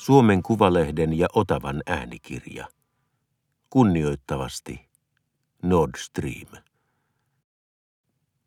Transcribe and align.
Suomen 0.00 0.42
Kuvalehden 0.42 1.18
ja 1.18 1.28
Otavan 1.34 1.82
äänikirja. 1.86 2.68
Kunnioittavasti 3.70 4.88
Nord 5.62 5.90
Stream. 5.96 6.62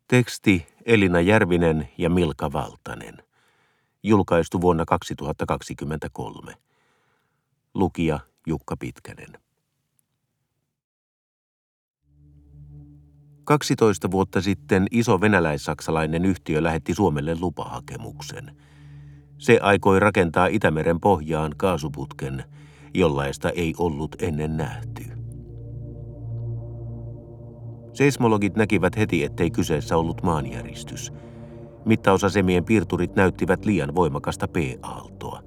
Teksti 0.08 0.66
Elina 0.86 1.20
Järvinen 1.20 1.88
ja 1.98 2.10
Milka 2.10 2.52
Valtanen. 2.52 3.22
Julkaistu 4.02 4.60
vuonna 4.60 4.84
2023. 4.84 6.54
Lukija 7.74 8.20
Jukka 8.46 8.76
Pitkänen. 8.76 9.38
12 13.44 14.10
vuotta 14.10 14.40
sitten 14.40 14.86
iso 14.90 15.20
venäläis-saksalainen 15.20 16.24
yhtiö 16.24 16.62
lähetti 16.62 16.94
Suomelle 16.94 17.36
lupahakemuksen– 17.40 18.56
se 19.38 19.58
aikoi 19.62 20.00
rakentaa 20.00 20.46
Itämeren 20.46 21.00
pohjaan 21.00 21.52
kaasuputken, 21.56 22.44
jollaista 22.94 23.50
ei 23.50 23.74
ollut 23.78 24.16
ennen 24.22 24.56
nähty. 24.56 25.04
Seismologit 27.92 28.56
näkivät 28.56 28.96
heti, 28.96 29.24
ettei 29.24 29.50
kyseessä 29.50 29.96
ollut 29.96 30.22
maanjäristys. 30.22 31.12
Mittausasemien 31.84 32.64
piirturit 32.64 33.16
näyttivät 33.16 33.64
liian 33.64 33.94
voimakasta 33.94 34.48
P-aaltoa, 34.48 35.42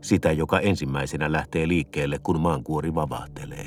sitä 0.00 0.32
joka 0.32 0.60
ensimmäisenä 0.60 1.32
lähtee 1.32 1.68
liikkeelle, 1.68 2.18
kun 2.18 2.40
maankuori 2.40 2.94
vavahtelee. 2.94 3.66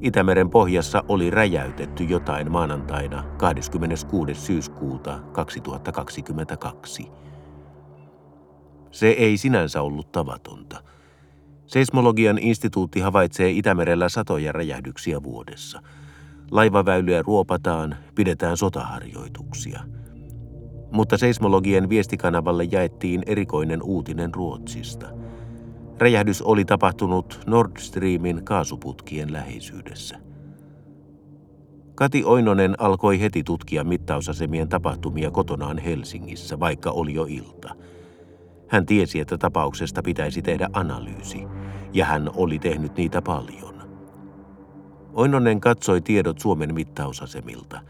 Itämeren 0.00 0.50
pohjassa 0.50 1.04
oli 1.08 1.30
räjäytetty 1.30 2.04
jotain 2.04 2.52
maanantaina 2.52 3.24
26. 3.38 4.34
syyskuuta 4.34 5.20
2022. 5.32 7.23
Se 8.94 9.08
ei 9.08 9.36
sinänsä 9.36 9.82
ollut 9.82 10.12
tavatonta. 10.12 10.82
Seismologian 11.66 12.38
instituutti 12.38 13.00
havaitsee 13.00 13.50
Itämerellä 13.50 14.08
satoja 14.08 14.52
räjähdyksiä 14.52 15.22
vuodessa. 15.22 15.80
Laivaväyliä 16.50 17.22
ruopataan, 17.22 17.96
pidetään 18.14 18.56
sotaharjoituksia. 18.56 19.80
Mutta 20.92 21.18
seismologien 21.18 21.88
viestikanavalle 21.88 22.64
jaettiin 22.64 23.22
erikoinen 23.26 23.82
uutinen 23.82 24.34
Ruotsista. 24.34 25.06
Räjähdys 25.98 26.42
oli 26.42 26.64
tapahtunut 26.64 27.40
Nord 27.46 27.76
Streamin 27.78 28.44
kaasuputkien 28.44 29.32
läheisyydessä. 29.32 30.18
Kati 31.94 32.24
Oinonen 32.24 32.74
alkoi 32.78 33.20
heti 33.20 33.42
tutkia 33.42 33.84
mittausasemien 33.84 34.68
tapahtumia 34.68 35.30
kotonaan 35.30 35.78
Helsingissä, 35.78 36.60
vaikka 36.60 36.90
oli 36.90 37.14
jo 37.14 37.26
ilta– 37.28 37.74
hän 38.68 38.86
tiesi, 38.86 39.20
että 39.20 39.38
tapauksesta 39.38 40.02
pitäisi 40.02 40.42
tehdä 40.42 40.68
analyysi, 40.72 41.46
ja 41.92 42.04
hän 42.04 42.30
oli 42.36 42.58
tehnyt 42.58 42.96
niitä 42.96 43.22
paljon. 43.22 43.74
Oinonen 45.12 45.60
katsoi 45.60 46.00
tiedot 46.00 46.38
Suomen 46.38 46.74
mittausasemilta. 46.74 47.80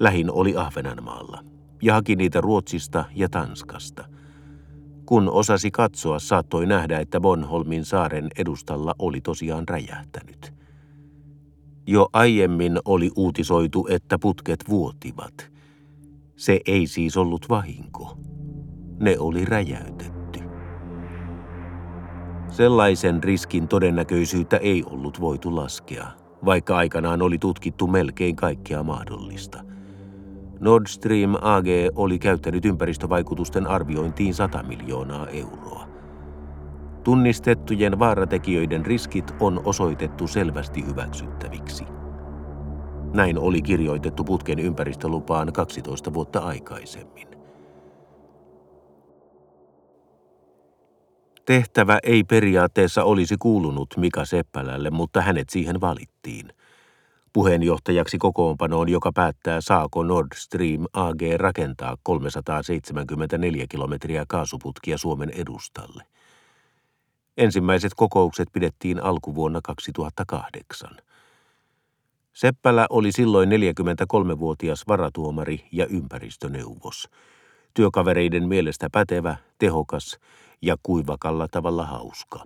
Lähin 0.00 0.30
oli 0.30 0.56
Ahvenanmaalla, 0.56 1.44
ja 1.82 1.94
haki 1.94 2.16
niitä 2.16 2.40
Ruotsista 2.40 3.04
ja 3.14 3.28
Tanskasta. 3.28 4.04
Kun 5.06 5.30
osasi 5.30 5.70
katsoa, 5.70 6.18
saattoi 6.18 6.66
nähdä, 6.66 6.98
että 6.98 7.20
Bonholmin 7.20 7.84
saaren 7.84 8.28
edustalla 8.38 8.94
oli 8.98 9.20
tosiaan 9.20 9.68
räjähtänyt. 9.68 10.54
Jo 11.86 12.08
aiemmin 12.12 12.78
oli 12.84 13.10
uutisoitu, 13.16 13.86
että 13.90 14.18
putket 14.18 14.64
vuotivat. 14.68 15.50
Se 16.36 16.60
ei 16.66 16.86
siis 16.86 17.16
ollut 17.16 17.48
vahinko. 17.48 18.18
Ne 19.00 19.18
oli 19.18 19.44
räjäytetty. 19.44 20.13
Sellaisen 22.54 23.22
riskin 23.22 23.68
todennäköisyyttä 23.68 24.56
ei 24.56 24.84
ollut 24.86 25.20
voitu 25.20 25.56
laskea, 25.56 26.06
vaikka 26.44 26.76
aikanaan 26.76 27.22
oli 27.22 27.38
tutkittu 27.38 27.86
melkein 27.86 28.36
kaikkea 28.36 28.82
mahdollista. 28.82 29.64
Nord 30.60 30.86
Stream 30.86 31.34
AG 31.40 31.66
oli 31.94 32.18
käyttänyt 32.18 32.64
ympäristövaikutusten 32.64 33.66
arviointiin 33.66 34.34
100 34.34 34.62
miljoonaa 34.62 35.26
euroa. 35.26 35.88
Tunnistettujen 37.04 37.98
vaaratekijöiden 37.98 38.86
riskit 38.86 39.34
on 39.40 39.62
osoitettu 39.64 40.28
selvästi 40.28 40.86
hyväksyttäviksi. 40.86 41.84
Näin 43.14 43.38
oli 43.38 43.62
kirjoitettu 43.62 44.24
putken 44.24 44.58
ympäristölupaan 44.58 45.52
12 45.52 46.14
vuotta 46.14 46.38
aikaisemmin. 46.40 47.33
Tehtävä 51.46 51.98
ei 52.02 52.24
periaatteessa 52.24 53.04
olisi 53.04 53.36
kuulunut 53.38 53.94
Mika 53.96 54.24
Seppälälle, 54.24 54.90
mutta 54.90 55.20
hänet 55.20 55.48
siihen 55.50 55.80
valittiin. 55.80 56.52
Puheenjohtajaksi 57.32 58.18
kokoonpanoon, 58.18 58.88
joka 58.88 59.12
päättää 59.14 59.60
saako 59.60 60.02
Nord 60.02 60.28
Stream 60.34 60.84
AG 60.92 61.20
rakentaa 61.36 61.96
374 62.02 63.66
kilometriä 63.68 64.24
kaasuputkia 64.28 64.98
Suomen 64.98 65.30
edustalle. 65.30 66.04
Ensimmäiset 67.36 67.92
kokoukset 67.96 68.48
pidettiin 68.52 69.02
alkuvuonna 69.02 69.60
2008. 69.64 70.90
Seppälä 72.32 72.86
oli 72.90 73.12
silloin 73.12 73.48
43-vuotias 73.50 74.84
varatuomari 74.88 75.68
ja 75.72 75.86
ympäristöneuvos. 75.86 77.08
Työkavereiden 77.74 78.48
mielestä 78.48 78.88
pätevä, 78.92 79.36
tehokas 79.58 80.18
ja 80.64 80.76
kuivakalla 80.82 81.46
tavalla 81.50 81.86
hauska. 81.86 82.44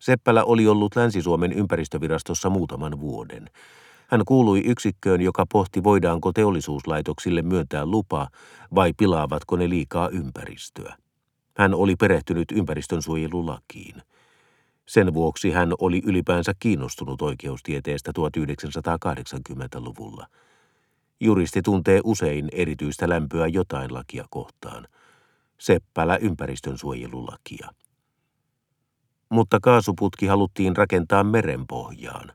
Seppälä 0.00 0.44
oli 0.44 0.66
ollut 0.66 0.96
Länsi-Suomen 0.96 1.52
ympäristövirastossa 1.52 2.50
muutaman 2.50 3.00
vuoden. 3.00 3.50
Hän 4.08 4.22
kuului 4.26 4.62
yksikköön, 4.64 5.20
joka 5.20 5.44
pohti 5.52 5.84
voidaanko 5.84 6.32
teollisuuslaitoksille 6.32 7.42
myöntää 7.42 7.86
lupa 7.86 8.28
vai 8.74 8.92
pilaavatko 8.92 9.56
ne 9.56 9.68
liikaa 9.68 10.08
ympäristöä. 10.08 10.96
Hän 11.56 11.74
oli 11.74 11.96
perehtynyt 11.96 12.52
ympäristönsuojelulakiin. 12.52 14.02
Sen 14.86 15.14
vuoksi 15.14 15.50
hän 15.50 15.72
oli 15.78 16.02
ylipäänsä 16.04 16.52
kiinnostunut 16.58 17.22
oikeustieteestä 17.22 18.12
1980-luvulla. 18.18 20.26
Juristi 21.20 21.62
tuntee 21.62 22.00
usein 22.04 22.48
erityistä 22.52 23.08
lämpöä 23.08 23.46
jotain 23.46 23.94
lakia 23.94 24.24
kohtaan– 24.30 24.88
Seppälä 25.58 26.16
ympäristönsuojelulakia. 26.16 27.68
Mutta 29.28 29.58
kaasuputki 29.62 30.26
haluttiin 30.26 30.76
rakentaa 30.76 31.24
merenpohjaan, 31.24 32.32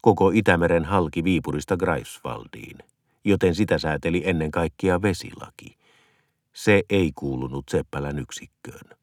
koko 0.00 0.30
Itämeren 0.30 0.84
halki 0.84 1.24
Viipurista 1.24 1.76
Greifswaldiin, 1.76 2.78
joten 3.24 3.54
sitä 3.54 3.78
sääteli 3.78 4.22
ennen 4.24 4.50
kaikkea 4.50 5.02
vesilaki. 5.02 5.76
Se 6.52 6.82
ei 6.90 7.12
kuulunut 7.14 7.64
Seppälän 7.70 8.18
yksikköön. 8.18 8.98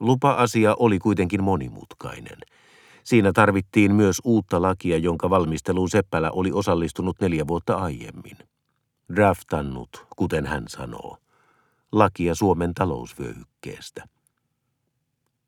Lupa-asia 0.00 0.74
oli 0.78 0.98
kuitenkin 0.98 1.42
monimutkainen. 1.42 2.38
Siinä 3.04 3.32
tarvittiin 3.32 3.94
myös 3.94 4.20
uutta 4.24 4.62
lakia, 4.62 4.98
jonka 4.98 5.30
valmisteluun 5.30 5.90
Seppälä 5.90 6.30
oli 6.30 6.52
osallistunut 6.52 7.20
neljä 7.20 7.46
vuotta 7.46 7.74
aiemmin. 7.74 8.36
Draftannut, 9.14 10.06
kuten 10.16 10.46
hän 10.46 10.64
sanoo– 10.68 11.16
lakia 11.92 12.34
Suomen 12.34 12.74
talousvyöhykkeestä. 12.74 14.08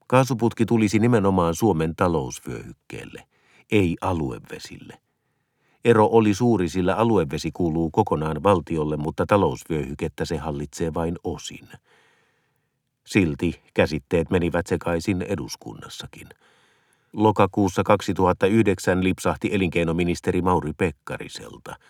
Kaasuputki 0.07 0.67
tulisi 0.67 0.99
nimenomaan 0.99 1.55
Suomen 1.55 1.97
talousvyöhykkeelle, 1.97 3.27
ei 3.73 3.97
aluevesille. 4.01 4.99
Ero 5.85 6.09
oli 6.13 6.35
suuri, 6.35 6.69
sillä 6.69 6.95
aluevesi 6.95 7.51
kuuluu 7.53 7.91
kokonaan 7.91 8.43
valtiolle, 8.43 8.97
mutta 8.97 9.27
talousvyöhykettä 9.27 10.25
se 10.25 10.37
hallitsee 10.37 10.95
vain 10.95 11.17
osin. 11.25 11.69
Silti 13.07 13.63
käsitteet 13.75 14.31
menivät 14.31 14.67
sekaisin 14.67 15.23
eduskunnassakin. 15.23 16.29
Lokakuussa 17.13 17.83
2009 17.83 19.05
lipsahti 19.05 19.51
elinkeinoministeri 19.53 20.43
Mauri 20.43 20.73
Pekkariselta– 20.73 21.77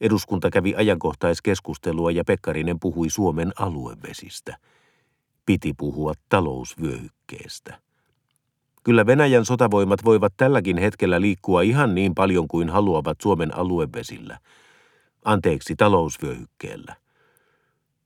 Eduskunta 0.00 0.50
kävi 0.50 0.74
ajankohtaiskeskustelua 0.74 2.10
ja 2.10 2.24
Pekkarinen 2.24 2.80
puhui 2.80 3.10
Suomen 3.10 3.52
aluevesistä. 3.58 4.56
Piti 5.46 5.72
puhua 5.76 6.12
talousvyöhykkeestä. 6.28 7.78
Kyllä 8.84 9.06
Venäjän 9.06 9.44
sotavoimat 9.44 10.04
voivat 10.04 10.32
tälläkin 10.36 10.78
hetkellä 10.78 11.20
liikkua 11.20 11.62
ihan 11.62 11.94
niin 11.94 12.14
paljon 12.14 12.48
kuin 12.48 12.70
haluavat 12.70 13.20
Suomen 13.22 13.56
aluevesillä. 13.56 14.38
Anteeksi, 15.24 15.76
talousvyöhykkeellä. 15.76 16.96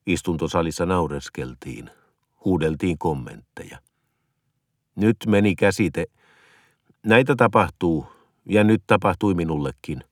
Istuntosalissa 0.05 0.85
naureskeltiin, 0.85 1.89
huudeltiin 2.45 2.97
kommentteja. 2.97 3.77
Nyt 4.95 5.17
meni 5.27 5.55
käsite. 5.55 6.05
Näitä 7.05 7.35
tapahtuu, 7.35 8.05
ja 8.45 8.63
nyt 8.63 8.83
tapahtui 8.87 9.33
minullekin. 9.33 10.03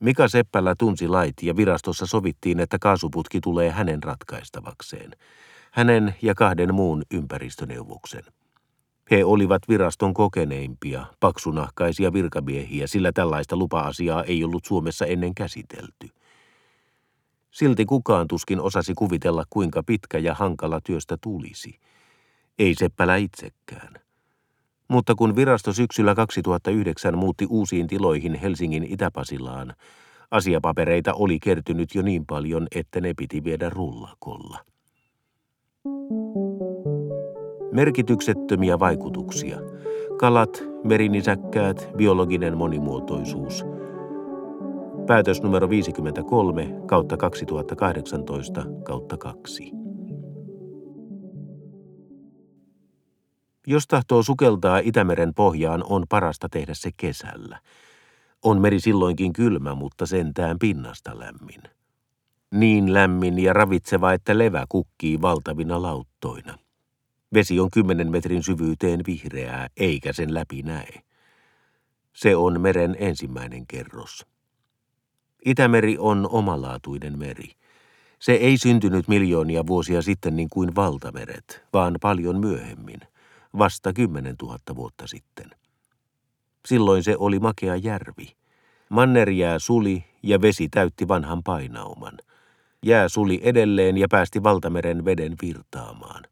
Mika 0.00 0.28
Seppälä 0.28 0.74
tunsi 0.78 1.08
lait 1.08 1.42
ja 1.42 1.56
virastossa 1.56 2.06
sovittiin, 2.06 2.60
että 2.60 2.78
kaasuputki 2.78 3.40
tulee 3.40 3.70
hänen 3.70 4.02
ratkaistavakseen. 4.02 5.10
hänen 5.72 6.14
ja 6.22 6.34
kahden 6.34 6.74
muun 6.74 7.02
ympäristöneuvoksen. 7.10 8.22
He 9.10 9.24
olivat 9.24 9.62
viraston 9.68 10.14
kokeneimpia, 10.14 11.06
paksunahkaisia 11.20 12.12
virkamiehiä, 12.12 12.86
sillä 12.86 13.12
tällaista 13.12 13.56
lupa-asiaa 13.56 14.24
ei 14.24 14.44
ollut 14.44 14.64
Suomessa 14.64 15.06
ennen 15.06 15.34
käsitelty. 15.34 16.08
Silti 17.50 17.84
kukaan 17.84 18.28
tuskin 18.28 18.60
osasi 18.60 18.94
kuvitella, 18.94 19.44
kuinka 19.50 19.82
pitkä 19.82 20.18
ja 20.18 20.34
hankala 20.34 20.80
työstä 20.80 21.16
tulisi. 21.20 21.80
Ei 22.58 22.74
Seppälä 22.74 23.16
itsekään. 23.16 24.05
Mutta 24.88 25.14
kun 25.14 25.36
virasto 25.36 25.72
syksyllä 25.72 26.14
2009 26.14 27.18
muutti 27.18 27.46
uusiin 27.50 27.86
tiloihin 27.86 28.34
Helsingin 28.34 28.86
Itäpasilaan, 28.92 29.74
asiapapereita 30.30 31.14
oli 31.14 31.38
kertynyt 31.38 31.94
jo 31.94 32.02
niin 32.02 32.26
paljon, 32.26 32.66
että 32.74 33.00
ne 33.00 33.14
piti 33.16 33.44
viedä 33.44 33.70
rullakolla. 33.70 34.58
Merkityksettömiä 37.72 38.78
vaikutuksia. 38.78 39.58
Kalat, 40.18 40.64
merinisäkkäät, 40.84 41.88
biologinen 41.96 42.56
monimuotoisuus. 42.56 43.64
Päätös 45.06 45.42
numero 45.42 45.68
53 45.68 46.74
kautta 46.86 47.16
2018 47.16 48.64
kautta 48.84 49.16
2. 49.16 49.85
Jos 53.66 53.86
tahtoo 53.86 54.22
sukeltaa 54.22 54.78
Itämeren 54.78 55.34
pohjaan, 55.34 55.84
on 55.88 56.04
parasta 56.08 56.48
tehdä 56.48 56.74
se 56.74 56.90
kesällä. 56.96 57.60
On 58.42 58.60
meri 58.60 58.80
silloinkin 58.80 59.32
kylmä, 59.32 59.74
mutta 59.74 60.06
sentään 60.06 60.58
pinnasta 60.58 61.18
lämmin. 61.18 61.62
Niin 62.50 62.94
lämmin 62.94 63.38
ja 63.38 63.52
ravitseva, 63.52 64.12
että 64.12 64.38
levä 64.38 64.64
kukkii 64.68 65.22
valtavina 65.22 65.82
lauttoina. 65.82 66.58
Vesi 67.34 67.60
on 67.60 67.70
kymmenen 67.70 68.10
metrin 68.10 68.42
syvyyteen 68.42 69.00
vihreää, 69.06 69.68
eikä 69.76 70.12
sen 70.12 70.34
läpi 70.34 70.62
näe. 70.62 71.02
Se 72.12 72.36
on 72.36 72.60
meren 72.60 72.96
ensimmäinen 72.98 73.66
kerros. 73.66 74.26
Itämeri 75.44 75.98
on 75.98 76.28
omalaatuinen 76.30 77.18
meri. 77.18 77.52
Se 78.18 78.32
ei 78.32 78.58
syntynyt 78.58 79.08
miljoonia 79.08 79.66
vuosia 79.66 80.02
sitten 80.02 80.36
niin 80.36 80.48
kuin 80.50 80.74
valtameret, 80.74 81.64
vaan 81.72 81.96
paljon 82.00 82.40
myöhemmin, 82.40 83.00
vasta 83.58 83.92
kymmenen 83.92 84.36
tuhatta 84.36 84.76
vuotta 84.76 85.06
sitten. 85.06 85.50
Silloin 86.66 87.02
se 87.02 87.16
oli 87.18 87.38
makea 87.38 87.76
järvi. 87.76 88.36
Mannerjää 88.88 89.58
suli 89.58 90.04
ja 90.22 90.40
vesi 90.40 90.68
täytti 90.68 91.08
vanhan 91.08 91.42
painauman. 91.42 92.18
Jää 92.82 93.08
suli 93.08 93.40
edelleen 93.42 93.98
ja 93.98 94.06
päästi 94.10 94.42
valtameren 94.42 95.04
veden 95.04 95.34
virtaamaan. 95.42 96.24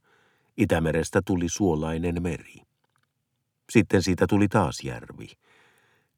Itämerestä 0.56 1.20
tuli 1.26 1.48
suolainen 1.48 2.22
meri. 2.22 2.62
Sitten 3.70 4.02
siitä 4.02 4.26
tuli 4.26 4.48
taas 4.48 4.80
järvi. 4.84 5.28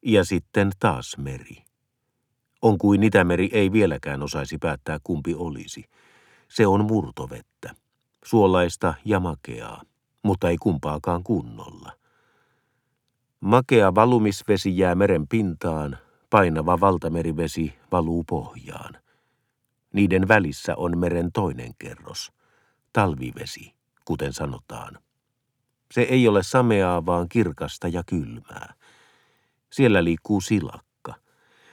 Ja 0.03 0.25
sitten 0.25 0.71
taas 0.79 1.19
meri. 1.19 1.65
On 2.63 2.79
kuin 2.79 3.03
Itämeri 3.03 3.49
ei 3.53 3.73
vieläkään 3.73 4.23
osaisi 4.23 4.59
päättää 4.59 4.99
kumpi 5.03 5.35
olisi. 5.35 5.85
Se 6.49 6.67
on 6.67 6.85
murtovettä, 6.85 7.75
suolaista 8.25 8.95
ja 9.05 9.21
makeaa, 9.21 9.83
mutta 10.27 10.49
ei 10.49 10.57
kumpaakaan 10.57 11.23
kunnolla. 11.23 11.93
Makea 13.41 13.95
valumisvesi 13.95 14.79
jää 14.79 14.95
meren 14.95 15.29
pintaan, 15.29 15.99
painava 16.31 16.81
valtamerivesi 16.81 17.75
valuu 17.93 18.25
pohjaan. 18.25 18.97
Niiden 19.93 20.29
välissä 20.29 20.77
on 20.77 20.99
meren 20.99 21.33
toinen 21.33 21.73
kerros, 21.79 22.33
talvivesi 22.93 23.77
kuten 24.05 24.33
sanotaan. 24.33 24.99
Se 25.93 26.03
ei 26.03 26.29
ole 26.29 26.43
sameaa, 26.43 27.07
vaan 27.07 27.29
kirkasta 27.29 27.89
ja 27.89 28.03
kylmää. 28.07 28.75
Siellä 29.73 30.05
liikkuu 30.05 30.41
silakka. 30.41 31.15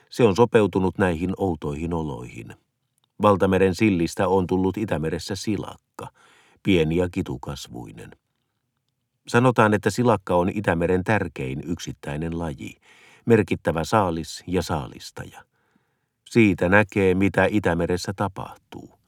Se 0.09 0.23
on 0.23 0.35
sopeutunut 0.35 0.97
näihin 0.97 1.33
outoihin 1.37 1.93
oloihin. 1.93 2.55
Valtameren 3.21 3.75
sillistä 3.75 4.27
on 4.27 4.47
tullut 4.47 4.77
Itämeressä 4.77 5.35
silakka, 5.35 6.07
pieni 6.63 6.95
ja 6.95 7.09
kitukasvuinen. 7.09 8.11
Sanotaan, 9.27 9.73
että 9.73 9.89
silakka 9.89 10.35
on 10.35 10.49
Itämeren 10.49 11.03
tärkein 11.03 11.61
yksittäinen 11.65 12.39
laji, 12.39 12.77
merkittävä 13.25 13.83
saalis 13.83 14.43
ja 14.47 14.61
saalistaja. 14.61 15.43
Siitä 16.29 16.69
näkee, 16.69 17.15
mitä 17.15 17.47
Itämeressä 17.49 18.13
tapahtuu. 18.15 18.99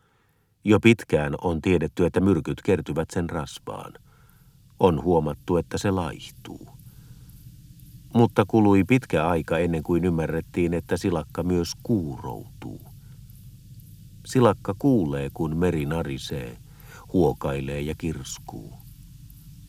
Jo 0.63 0.79
pitkään 0.79 1.35
on 1.41 1.62
tiedetty, 1.62 2.06
että 2.06 2.19
myrkyt 2.19 2.62
kertyvät 2.62 3.09
sen 3.13 3.29
rasvaan. 3.29 3.94
On 4.79 5.03
huomattu, 5.03 5.57
että 5.57 5.77
se 5.77 5.91
laihtuu. 5.91 6.67
Mutta 8.13 8.44
kului 8.47 8.83
pitkä 8.83 9.27
aika 9.27 9.57
ennen 9.57 9.83
kuin 9.83 10.06
ymmärrettiin, 10.06 10.73
että 10.73 10.97
silakka 10.97 11.44
myös 11.44 11.71
kuuroutuu. 11.83 12.81
Silakka 14.25 14.75
kuulee, 14.79 15.29
kun 15.33 15.57
meri 15.57 15.85
narisee, 15.85 16.57
huokailee 17.13 17.81
ja 17.81 17.95
kirskuu. 17.97 18.85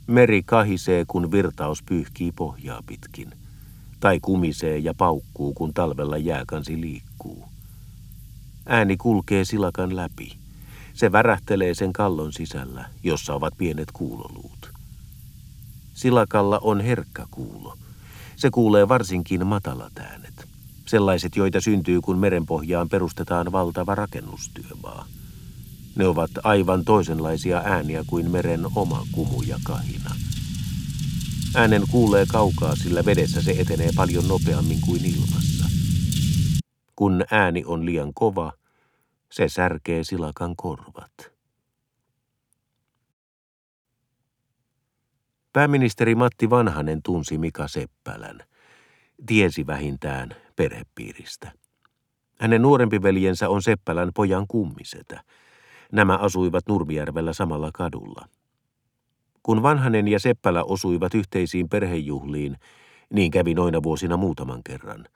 Meri 0.06 0.42
kahisee, 0.42 1.04
kun 1.08 1.30
virtaus 1.30 1.82
pyyhkii 1.82 2.32
pohjaa 2.32 2.82
pitkin, 2.86 3.30
tai 4.00 4.20
kumisee 4.20 4.78
ja 4.78 4.94
paukkuu, 4.94 5.54
kun 5.54 5.74
talvella 5.74 6.16
jääkansi 6.16 6.80
liikkuu. 6.80 7.44
Ääni 8.66 8.96
kulkee 8.96 9.44
silakan 9.44 9.96
läpi. 9.96 10.36
Se 10.94 11.12
värähtelee 11.12 11.74
sen 11.74 11.92
kallon 11.92 12.32
sisällä, 12.32 12.84
jossa 13.02 13.34
ovat 13.34 13.54
pienet 13.58 13.88
kuuloluut. 13.92 14.70
Silakalla 15.94 16.58
on 16.62 16.80
herkkä 16.80 17.26
kuulo. 17.30 17.78
Se 18.36 18.50
kuulee 18.50 18.88
varsinkin 18.88 19.46
matalat 19.46 19.98
äänet. 19.98 20.46
Sellaiset, 20.86 21.36
joita 21.36 21.60
syntyy, 21.60 22.00
kun 22.00 22.18
merenpohjaan 22.18 22.88
perustetaan 22.88 23.52
valtava 23.52 23.94
rakennustyömaa. 23.94 25.06
Ne 25.96 26.06
ovat 26.06 26.30
aivan 26.42 26.84
toisenlaisia 26.84 27.62
ääniä 27.64 28.04
kuin 28.06 28.30
meren 28.30 28.66
oma 28.74 29.06
kumu 29.12 29.42
ja 29.42 29.58
kahina. 29.64 30.10
Äänen 31.54 31.82
kuulee 31.90 32.26
kaukaa, 32.32 32.76
sillä 32.76 33.04
vedessä 33.04 33.42
se 33.42 33.50
etenee 33.58 33.90
paljon 33.96 34.28
nopeammin 34.28 34.80
kuin 34.80 35.04
ilmassa. 35.04 35.64
Kun 36.96 37.24
ääni 37.30 37.64
on 37.66 37.86
liian 37.86 38.14
kova, 38.14 38.52
se 39.32 39.48
särkee 39.48 40.04
silakan 40.04 40.56
korvat. 40.56 41.12
Pääministeri 45.52 46.14
Matti 46.14 46.50
Vanhanen 46.50 47.02
tunsi 47.02 47.38
Mika 47.38 47.68
Seppälän. 47.68 48.40
Tiesi 49.26 49.66
vähintään 49.66 50.36
perhepiiristä. 50.56 51.52
Hänen 52.40 52.62
nuorempi 52.62 53.02
veljensä 53.02 53.48
on 53.48 53.62
Seppälän 53.62 54.10
pojan 54.14 54.46
kummisetä. 54.48 55.22
Nämä 55.96 56.16
asuivat 56.16 56.68
Nurmijärvellä 56.68 57.32
samalla 57.32 57.70
kadulla. 57.74 58.28
Kun 59.42 59.62
Vanhanen 59.62 60.08
ja 60.08 60.18
Seppälä 60.18 60.64
osuivat 60.64 61.14
yhteisiin 61.14 61.68
perhejuhliin, 61.68 62.56
niin 63.12 63.30
kävi 63.30 63.54
noina 63.54 63.82
vuosina 63.82 64.16
muutaman 64.16 64.60
kerran. 64.64 65.06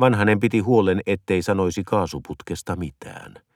Vanhanen 0.00 0.40
piti 0.40 0.58
huolen, 0.58 1.00
ettei 1.06 1.42
sanoisi 1.42 1.84
kaasuputkesta 1.84 2.76
mitään– 2.76 3.34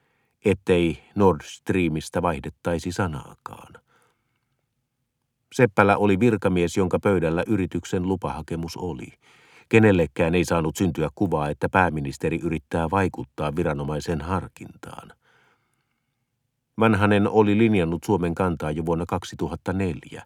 ettei 0.45 1.03
Nord 1.15 1.41
Streamista 1.45 2.23
vaihdettaisi 2.23 2.93
sanaakaan. 2.93 3.75
Seppälä 5.55 5.97
oli 5.97 6.21
virkamies, 6.21 6.77
jonka 6.77 6.99
pöydällä 6.99 7.45
yrityksen 7.47 8.09
lupahakemus 8.09 8.77
oli. 8.77 9.13
Kenellekään 9.69 10.35
ei 10.35 10.45
saanut 10.45 10.77
syntyä 10.77 11.09
kuvaa, 11.15 11.49
että 11.49 11.69
pääministeri 11.69 12.41
yrittää 12.43 12.91
vaikuttaa 12.91 13.57
viranomaisen 13.57 14.21
harkintaan. 14.21 15.13
Vanhanen 16.81 17.29
oli 17.29 17.59
linjannut 17.59 18.05
Suomen 18.05 18.35
kantaa 18.35 18.71
jo 18.71 18.87
vuonna 18.87 19.05
2004. 19.09 20.23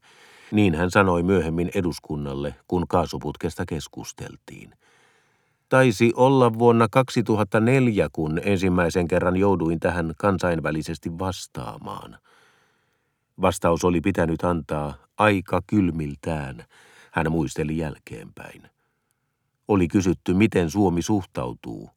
Niin 0.50 0.74
hän 0.74 0.90
sanoi 0.90 1.22
myöhemmin 1.22 1.70
eduskunnalle, 1.74 2.54
kun 2.68 2.84
kaasuputkesta 2.88 3.64
keskusteltiin– 3.66 4.74
Taisi 5.68 6.12
olla 6.16 6.58
vuonna 6.58 6.88
2004, 6.90 8.08
kun 8.12 8.40
ensimmäisen 8.44 9.08
kerran 9.08 9.36
jouduin 9.36 9.80
tähän 9.80 10.12
kansainvälisesti 10.16 11.18
vastaamaan. 11.18 12.18
Vastaus 13.40 13.84
oli 13.84 14.00
pitänyt 14.00 14.44
antaa 14.44 14.94
aika 15.18 15.60
kylmiltään, 15.66 16.64
hän 17.12 17.32
muisteli 17.32 17.78
jälkeenpäin. 17.78 18.62
Oli 19.68 19.88
kysytty, 19.88 20.34
miten 20.34 20.70
Suomi 20.70 21.02
suhtautuu, 21.02 21.90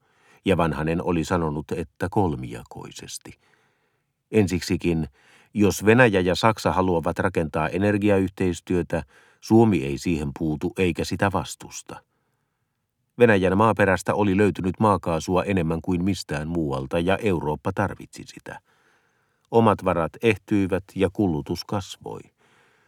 ja 0.46 0.58
vanhanen 0.58 1.04
oli 1.04 1.24
sanonut, 1.24 1.72
että 1.72 2.08
kolmijakoisesti. 2.12 3.34
Ensiksikin, 4.32 5.08
jos 5.54 5.86
Venäjä 5.86 6.20
ja 6.20 6.36
Saksa 6.36 6.72
haluavat 6.72 7.20
rakentaa 7.20 7.70
energiayhteistyötä, 7.70 9.04
Suomi 9.42 9.86
ei 9.86 9.98
siihen 9.98 10.32
puutu 10.40 10.74
eikä 10.78 11.06
sitä 11.06 11.30
vastusta. 11.34 12.02
Venäjän 13.20 13.58
maaperästä 13.58 14.14
oli 14.14 14.38
löytynyt 14.38 14.80
maakaasua 14.80 15.44
enemmän 15.44 15.82
kuin 15.82 16.04
mistään 16.04 16.48
muualta 16.48 17.00
ja 17.00 17.18
Eurooppa 17.18 17.72
tarvitsi 17.76 18.24
sitä. 18.26 18.60
Omat 19.52 19.86
varat 19.86 20.12
ehtyivät 20.24 20.84
ja 20.96 21.10
kulutus 21.14 21.66
kasvoi. 21.66 22.20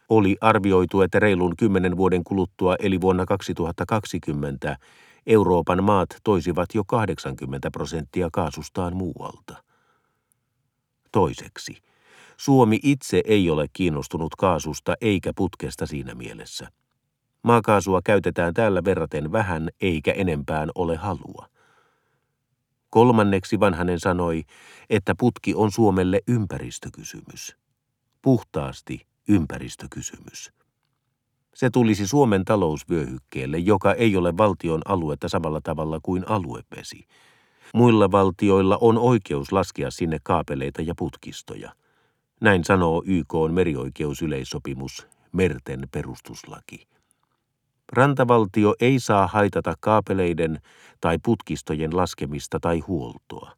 Oli 0.08 0.36
arvioitu, 0.40 1.00
että 1.00 1.18
reilun 1.18 1.56
kymmenen 1.56 1.96
vuoden 1.96 2.24
kuluttua 2.24 2.76
eli 2.78 3.00
vuonna 3.00 3.26
2020 3.26 4.76
Euroopan 5.26 5.84
maat 5.84 6.08
toisivat 6.24 6.74
jo 6.74 6.84
80 6.84 7.70
prosenttia 7.70 8.28
kaasustaan 8.32 8.96
muualta. 8.96 9.69
Toiseksi, 11.12 11.76
Suomi 12.36 12.78
itse 12.82 13.22
ei 13.24 13.50
ole 13.50 13.66
kiinnostunut 13.72 14.34
kaasusta 14.34 14.94
eikä 15.00 15.32
putkesta 15.36 15.86
siinä 15.86 16.14
mielessä. 16.14 16.68
Maakaasua 17.42 18.00
käytetään 18.04 18.54
täällä 18.54 18.84
verraten 18.84 19.32
vähän 19.32 19.68
eikä 19.80 20.12
enempään 20.12 20.70
ole 20.74 20.96
halua. 20.96 21.46
Kolmanneksi 22.90 23.60
vanhanen 23.60 24.00
sanoi, 24.00 24.44
että 24.90 25.14
putki 25.18 25.54
on 25.54 25.72
Suomelle 25.72 26.20
ympäristökysymys. 26.28 27.56
Puhtaasti 28.22 29.06
ympäristökysymys. 29.28 30.52
Se 31.54 31.70
tulisi 31.70 32.06
Suomen 32.06 32.44
talousvyöhykkeelle, 32.44 33.58
joka 33.58 33.94
ei 33.94 34.16
ole 34.16 34.36
valtion 34.36 34.82
aluetta 34.84 35.28
samalla 35.28 35.60
tavalla 35.60 36.00
kuin 36.02 36.28
aluevesi. 36.28 37.06
Muilla 37.74 38.10
valtioilla 38.10 38.78
on 38.80 38.98
oikeus 38.98 39.52
laskea 39.52 39.90
sinne 39.90 40.18
kaapeleita 40.22 40.82
ja 40.82 40.94
putkistoja. 40.98 41.74
Näin 42.40 42.64
sanoo 42.64 43.02
YK 43.06 43.34
merioikeusyleissopimus, 43.52 45.06
merten 45.32 45.88
perustuslaki. 45.92 46.86
Rantavaltio 47.92 48.74
ei 48.80 49.00
saa 49.00 49.26
haitata 49.26 49.74
kaapeleiden 49.80 50.60
tai 51.00 51.18
putkistojen 51.24 51.96
laskemista 51.96 52.60
tai 52.60 52.78
huoltoa. 52.78 53.52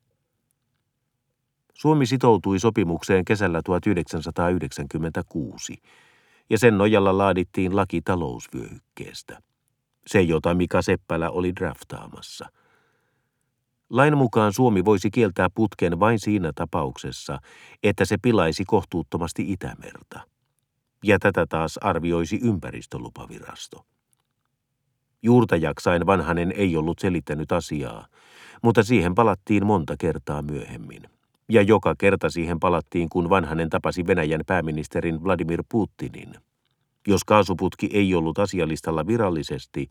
Suomi 1.75 2.07
sitoutui 2.07 2.59
sopimukseen 2.59 3.25
kesällä 3.25 3.61
1996 3.64 5.76
ja 6.50 6.59
sen 6.59 6.78
nojalla 6.78 7.19
laadittiin 7.19 7.76
laki 7.76 8.00
talousvyöhykkeestä. 8.00 9.42
Se, 10.07 10.21
jota 10.21 10.54
Mika 10.54 10.83
Seppälä 10.83 11.31
oli 11.31 11.57
draftaamassa. 11.57 12.49
Lain 13.93 14.19
mukaan 14.19 14.53
Suomi 14.53 14.85
voisi 14.85 15.11
kieltää 15.11 15.49
putken 15.55 16.01
vain 16.01 16.19
siinä 16.19 16.53
tapauksessa, 16.55 17.39
että 17.83 18.05
se 18.05 18.17
pilaisi 18.23 18.65
kohtuuttomasti 18.65 19.53
Itämerta. 19.53 20.21
Ja 21.05 21.19
tätä 21.19 21.47
taas 21.49 21.79
arvioisi 21.79 22.41
ympäristölupavirasto. 22.43 23.85
Juurta 25.23 25.57
jaksain 25.57 26.07
vanhanen 26.07 26.53
ei 26.57 26.77
ollut 26.77 26.99
selittänyt 26.99 27.53
asiaa, 27.53 28.07
mutta 28.63 28.83
siihen 28.83 29.15
palattiin 29.15 29.67
monta 29.67 29.95
kertaa 29.99 30.43
myöhemmin. 30.43 31.03
Ja 31.49 31.63
joka 31.63 31.95
kerta 31.99 32.31
siihen 32.31 32.61
palattiin, 32.61 33.09
kun 33.09 33.31
vanhanen 33.31 33.71
tapasi 33.71 34.07
Venäjän 34.07 34.43
pääministerin 34.47 35.25
Vladimir 35.25 35.65
Putinin. 35.69 36.35
Jos 37.07 37.25
kaasuputki 37.25 37.91
ei 37.93 38.15
ollut 38.15 38.39
asialistalla 38.39 39.07
virallisesti, 39.07 39.89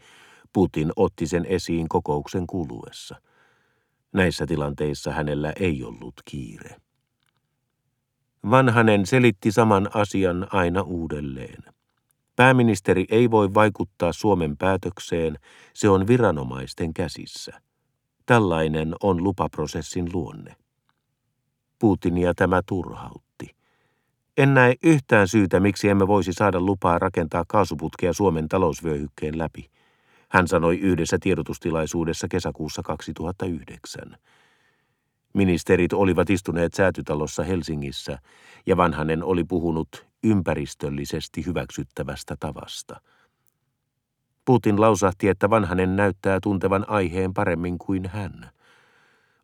Putin 0.53 0.91
otti 0.95 1.27
sen 1.27 1.45
esiin 1.45 1.89
kokouksen 1.89 2.47
kuluessa. 2.47 3.15
Näissä 4.13 4.45
tilanteissa 4.47 5.11
hänellä 5.11 5.53
ei 5.59 5.83
ollut 5.83 6.13
kiire. 6.25 6.75
Vanhanen 8.49 9.05
selitti 9.05 9.51
saman 9.51 9.89
asian 9.93 10.47
aina 10.51 10.81
uudelleen. 10.81 11.63
Pääministeri 12.35 13.05
ei 13.09 13.31
voi 13.31 13.53
vaikuttaa 13.53 14.13
Suomen 14.13 14.57
päätökseen, 14.57 15.37
se 15.73 15.89
on 15.89 16.07
viranomaisten 16.07 16.93
käsissä. 16.93 17.61
Tällainen 18.25 18.95
on 19.03 19.23
lupaprosessin 19.23 20.09
luonne. 20.13 20.55
Putinia 21.79 22.33
tämä 22.33 22.61
turhautti. 22.65 23.55
En 24.37 24.53
näe 24.53 24.75
yhtään 24.83 25.27
syytä, 25.27 25.59
miksi 25.59 25.89
emme 25.89 26.07
voisi 26.07 26.33
saada 26.33 26.59
lupaa 26.59 26.99
rakentaa 26.99 27.43
kaasuputkea 27.47 28.13
Suomen 28.13 28.47
talousvyöhykkeen 28.47 29.37
läpi, 29.37 29.70
hän 30.31 30.47
sanoi 30.47 30.79
yhdessä 30.79 31.17
tiedotustilaisuudessa 31.21 32.27
kesäkuussa 32.27 32.81
2009. 32.83 34.17
Ministerit 35.33 35.93
olivat 35.93 36.29
istuneet 36.29 36.73
säätytalossa 36.73 37.43
Helsingissä 37.43 38.19
ja 38.65 38.77
Vanhanen 38.77 39.23
oli 39.23 39.43
puhunut 39.43 40.05
ympäristöllisesti 40.23 41.45
hyväksyttävästä 41.45 42.35
tavasta. 42.39 43.01
Putin 44.45 44.81
lausahti, 44.81 45.27
että 45.27 45.49
Vanhanen 45.49 45.95
näyttää 45.95 46.39
tuntevan 46.43 46.85
aiheen 46.89 47.33
paremmin 47.33 47.77
kuin 47.77 48.09
hän. 48.09 48.49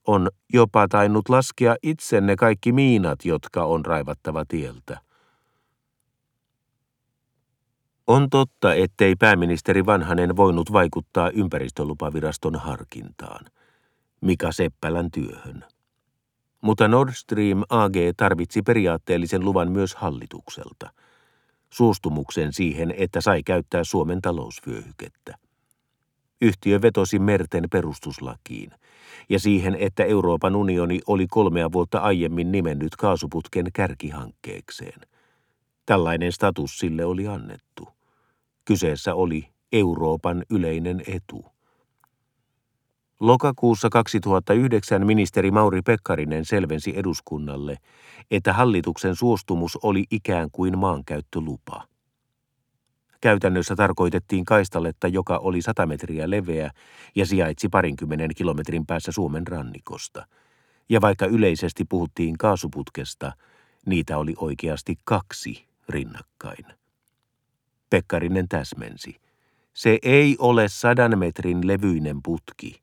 On 0.07 0.29
jopa 0.53 0.87
tainnut 0.87 1.29
laskea 1.29 1.75
itsenne 1.83 2.35
kaikki 2.35 2.71
miinat, 2.71 3.25
jotka 3.25 3.63
on 3.63 3.85
raivattava 3.85 4.43
tieltä. 4.47 5.06
On 8.07 8.29
totta, 8.29 8.73
ettei 8.73 9.15
pääministeri 9.15 9.85
Vanhanen 9.85 10.35
voinut 10.35 10.73
vaikuttaa 10.73 11.29
ympäristölupaviraston 11.29 12.55
harkintaan. 12.55 13.45
Mika 14.21 14.51
Seppälän 14.51 15.11
työhön. 15.11 15.65
Mutta 16.61 16.87
Nord 16.87 17.13
Stream 17.13 17.63
AG 17.69 17.95
tarvitsi 18.17 18.61
periaatteellisen 18.61 19.45
luvan 19.45 19.71
myös 19.71 19.95
hallitukselta. 19.95 20.89
Suostumuksen 21.69 22.53
siihen, 22.53 22.93
että 22.97 23.21
sai 23.21 23.43
käyttää 23.43 23.83
Suomen 23.83 24.21
talousvyöhykettä. 24.21 25.37
Yhtiö 26.41 26.81
vetosi 26.81 27.19
merten 27.19 27.63
perustuslakiin 27.71 28.71
ja 29.29 29.39
siihen, 29.39 29.75
että 29.79 30.03
Euroopan 30.03 30.55
unioni 30.55 30.99
oli 31.07 31.27
kolmea 31.27 31.71
vuotta 31.71 31.99
aiemmin 31.99 32.51
nimennyt 32.51 32.95
kaasuputken 32.95 33.65
kärkihankkeekseen. 33.73 35.01
Tällainen 35.85 36.31
status 36.31 36.79
sille 36.79 37.05
oli 37.05 37.27
annettu. 37.27 37.96
Kyseessä 38.67 39.15
oli 39.15 39.49
Euroopan 39.71 40.43
yleinen 40.49 41.01
etu. 41.07 41.45
Lokakuussa 43.19 43.89
2009 43.89 45.05
ministeri 45.05 45.51
Mauri 45.51 45.81
Pekkarinen 45.81 46.45
selvensi 46.45 46.93
eduskunnalle, 46.95 47.77
että 48.31 48.53
hallituksen 48.53 49.15
suostumus 49.15 49.79
oli 49.83 50.03
ikään 50.11 50.49
kuin 50.51 50.77
maankäyttölupa. 50.77 51.87
Käytännössä 53.21 53.75
tarkoitettiin 53.75 54.45
kaistaletta, 54.45 55.07
joka 55.07 55.37
oli 55.37 55.61
100 55.61 55.85
metriä 55.85 56.29
leveä 56.29 56.71
ja 57.15 57.25
sijaitsi 57.25 57.69
parinkymmenen 57.69 58.31
kilometrin 58.35 58.85
päässä 58.85 59.11
Suomen 59.11 59.47
rannikosta. 59.47 60.27
Ja 60.89 61.01
vaikka 61.01 61.25
yleisesti 61.25 61.85
puhuttiin 61.89 62.37
kaasuputkesta, 62.37 63.31
niitä 63.85 64.17
oli 64.17 64.33
oikeasti 64.37 64.95
kaksi 65.03 65.67
rinnakkain. 65.89 66.76
Pekkarinen 67.89 68.47
täsmensi. 68.47 69.15
Se 69.73 69.99
ei 70.01 70.35
ole 70.39 70.67
sadan 70.67 71.19
metrin 71.19 71.67
levyinen 71.67 72.23
putki, 72.23 72.81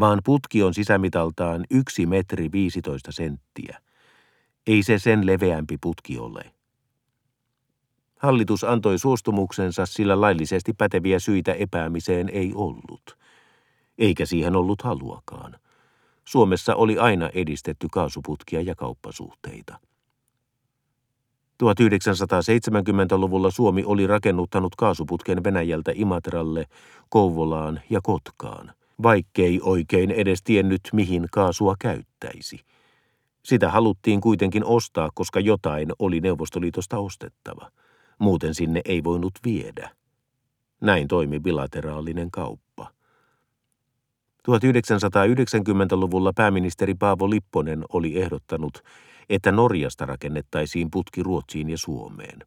vaan 0.00 0.20
putki 0.24 0.62
on 0.62 0.74
sisämitaltaan 0.74 1.64
yksi 1.70 2.06
metri 2.06 2.52
15 2.52 3.12
senttiä. 3.12 3.80
Ei 4.66 4.82
se 4.82 4.98
sen 4.98 5.26
leveämpi 5.26 5.78
putki 5.80 6.18
ole. 6.18 6.54
Hallitus 8.18 8.64
antoi 8.64 8.98
suostumuksensa, 8.98 9.86
sillä 9.86 10.20
laillisesti 10.20 10.72
päteviä 10.72 11.18
syitä 11.18 11.52
epäämiseen 11.52 12.28
ei 12.28 12.52
ollut. 12.54 13.18
Eikä 13.98 14.26
siihen 14.26 14.56
ollut 14.56 14.82
haluakaan. 14.82 15.58
Suomessa 16.24 16.74
oli 16.74 16.98
aina 16.98 17.30
edistetty 17.34 17.88
kaasuputkia 17.92 18.60
ja 18.60 18.74
kauppasuhteita. 18.74 19.78
1970-luvulla 21.62 23.50
Suomi 23.50 23.84
oli 23.86 24.06
rakennuttanut 24.06 24.76
kaasuputken 24.76 25.44
Venäjältä 25.44 25.92
Imatralle, 25.94 26.64
Kouvolaan 27.08 27.80
ja 27.90 28.00
Kotkaan, 28.02 28.72
vaikkei 29.02 29.60
oikein 29.62 30.10
edes 30.10 30.42
tiennyt, 30.42 30.80
mihin 30.92 31.26
kaasua 31.32 31.74
käyttäisi. 31.78 32.60
Sitä 33.42 33.70
haluttiin 33.70 34.20
kuitenkin 34.20 34.64
ostaa, 34.64 35.10
koska 35.14 35.40
jotain 35.40 35.88
oli 35.98 36.20
Neuvostoliitosta 36.20 36.98
ostettava. 36.98 37.70
Muuten 38.18 38.54
sinne 38.54 38.80
ei 38.84 39.04
voinut 39.04 39.32
viedä. 39.44 39.90
Näin 40.80 41.08
toimi 41.08 41.40
bilateraalinen 41.40 42.30
kauppa. 42.30 42.90
1990-luvulla 44.50 46.32
pääministeri 46.36 46.94
Paavo 46.94 47.30
Lipponen 47.30 47.84
oli 47.88 48.22
ehdottanut, 48.22 48.78
että 49.28 49.52
Norjasta 49.52 50.06
rakennettaisiin 50.06 50.90
putki 50.90 51.22
Ruotsiin 51.22 51.70
ja 51.70 51.78
Suomeen. 51.78 52.38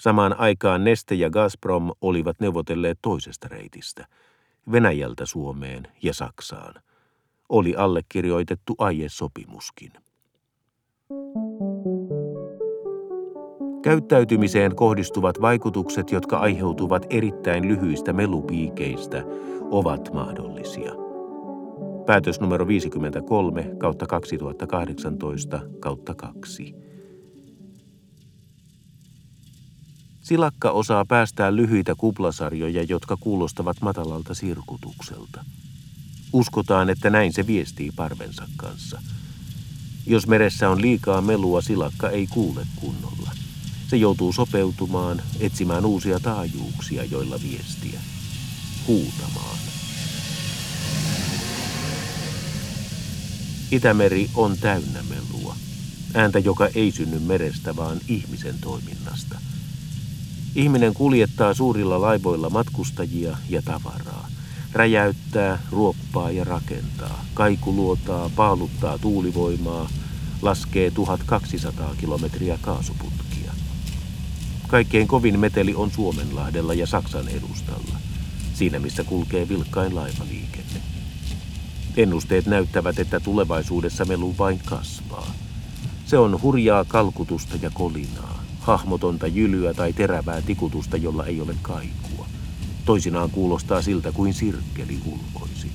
Samaan 0.00 0.40
aikaan 0.40 0.84
Neste 0.84 1.14
ja 1.14 1.30
Gazprom 1.30 1.90
olivat 2.00 2.40
neuvotelleet 2.40 2.98
toisesta 3.02 3.48
reitistä, 3.48 4.06
Venäjältä 4.72 5.26
Suomeen 5.26 5.88
ja 6.02 6.14
Saksaan. 6.14 6.74
Oli 7.48 7.76
allekirjoitettu 7.76 8.74
aiesopimuskin. 8.78 9.92
Käyttäytymiseen 13.82 14.76
kohdistuvat 14.76 15.40
vaikutukset, 15.40 16.12
jotka 16.12 16.38
aiheutuvat 16.38 17.06
erittäin 17.10 17.68
lyhyistä 17.68 18.12
melupiikeistä, 18.12 19.24
ovat 19.70 20.12
mahdollisia. 20.12 21.05
Päätös 22.06 22.40
numero 22.40 22.66
53 22.66 23.70
kautta 23.78 24.06
2018 24.06 25.60
kautta 25.80 26.14
2. 26.14 26.74
Silakka 30.20 30.70
osaa 30.70 31.04
päästää 31.04 31.56
lyhyitä 31.56 31.94
kuplasarjoja, 31.94 32.82
jotka 32.82 33.16
kuulostavat 33.16 33.76
matalalta 33.80 34.34
sirkutukselta. 34.34 35.44
Uskotaan, 36.32 36.90
että 36.90 37.10
näin 37.10 37.32
se 37.32 37.46
viestii 37.46 37.92
parvensa 37.96 38.48
kanssa. 38.56 39.02
Jos 40.06 40.26
meressä 40.26 40.70
on 40.70 40.82
liikaa 40.82 41.20
melua, 41.20 41.62
silakka 41.62 42.10
ei 42.10 42.26
kuule 42.26 42.66
kunnolla. 42.76 43.30
Se 43.88 43.96
joutuu 43.96 44.32
sopeutumaan, 44.32 45.22
etsimään 45.40 45.86
uusia 45.86 46.20
taajuuksia, 46.20 47.04
joilla 47.04 47.36
viestiä. 47.42 48.00
Huutamaan. 48.86 49.55
Itämeri 53.70 54.30
on 54.34 54.56
täynnä 54.58 55.00
melua. 55.08 55.56
Ääntä, 56.14 56.38
joka 56.38 56.68
ei 56.74 56.92
synny 56.92 57.18
merestä, 57.18 57.76
vaan 57.76 57.98
ihmisen 58.08 58.54
toiminnasta. 58.60 59.38
Ihminen 60.54 60.94
kuljettaa 60.94 61.54
suurilla 61.54 62.00
laivoilla 62.00 62.50
matkustajia 62.50 63.36
ja 63.48 63.62
tavaraa. 63.62 64.28
Räjäyttää, 64.72 65.58
ruoppaa 65.70 66.30
ja 66.30 66.44
rakentaa. 66.44 67.24
Kaikuluotaa, 67.34 68.30
paaluttaa 68.36 68.98
tuulivoimaa, 68.98 69.88
laskee 70.42 70.90
1200 70.90 71.94
kilometriä 72.00 72.58
kaasuputkia. 72.62 73.52
Kaikkein 74.68 75.08
kovin 75.08 75.40
meteli 75.40 75.74
on 75.74 75.90
Suomenlahdella 75.90 76.74
ja 76.74 76.86
Saksan 76.86 77.28
edustalla, 77.28 77.96
siinä 78.54 78.78
missä 78.78 79.04
kulkee 79.04 79.48
vilkkain 79.48 79.94
laivaliikenne. 79.94 80.55
Ennusteet 81.96 82.46
näyttävät, 82.46 82.98
että 82.98 83.20
tulevaisuudessa 83.20 84.04
melu 84.04 84.34
vain 84.38 84.60
kasvaa. 84.64 85.26
Se 86.06 86.18
on 86.18 86.42
hurjaa 86.42 86.84
kalkutusta 86.84 87.56
ja 87.62 87.70
kolinaa, 87.70 88.42
hahmotonta 88.60 89.26
jylyä 89.26 89.74
tai 89.74 89.92
terävää 89.92 90.42
tikutusta, 90.42 90.96
jolla 90.96 91.26
ei 91.26 91.40
ole 91.40 91.54
kaikua. 91.62 92.26
Toisinaan 92.84 93.30
kuulostaa 93.30 93.82
siltä 93.82 94.12
kuin 94.12 94.34
sirkkeli 94.34 94.98
ulvoisi. 95.06 95.70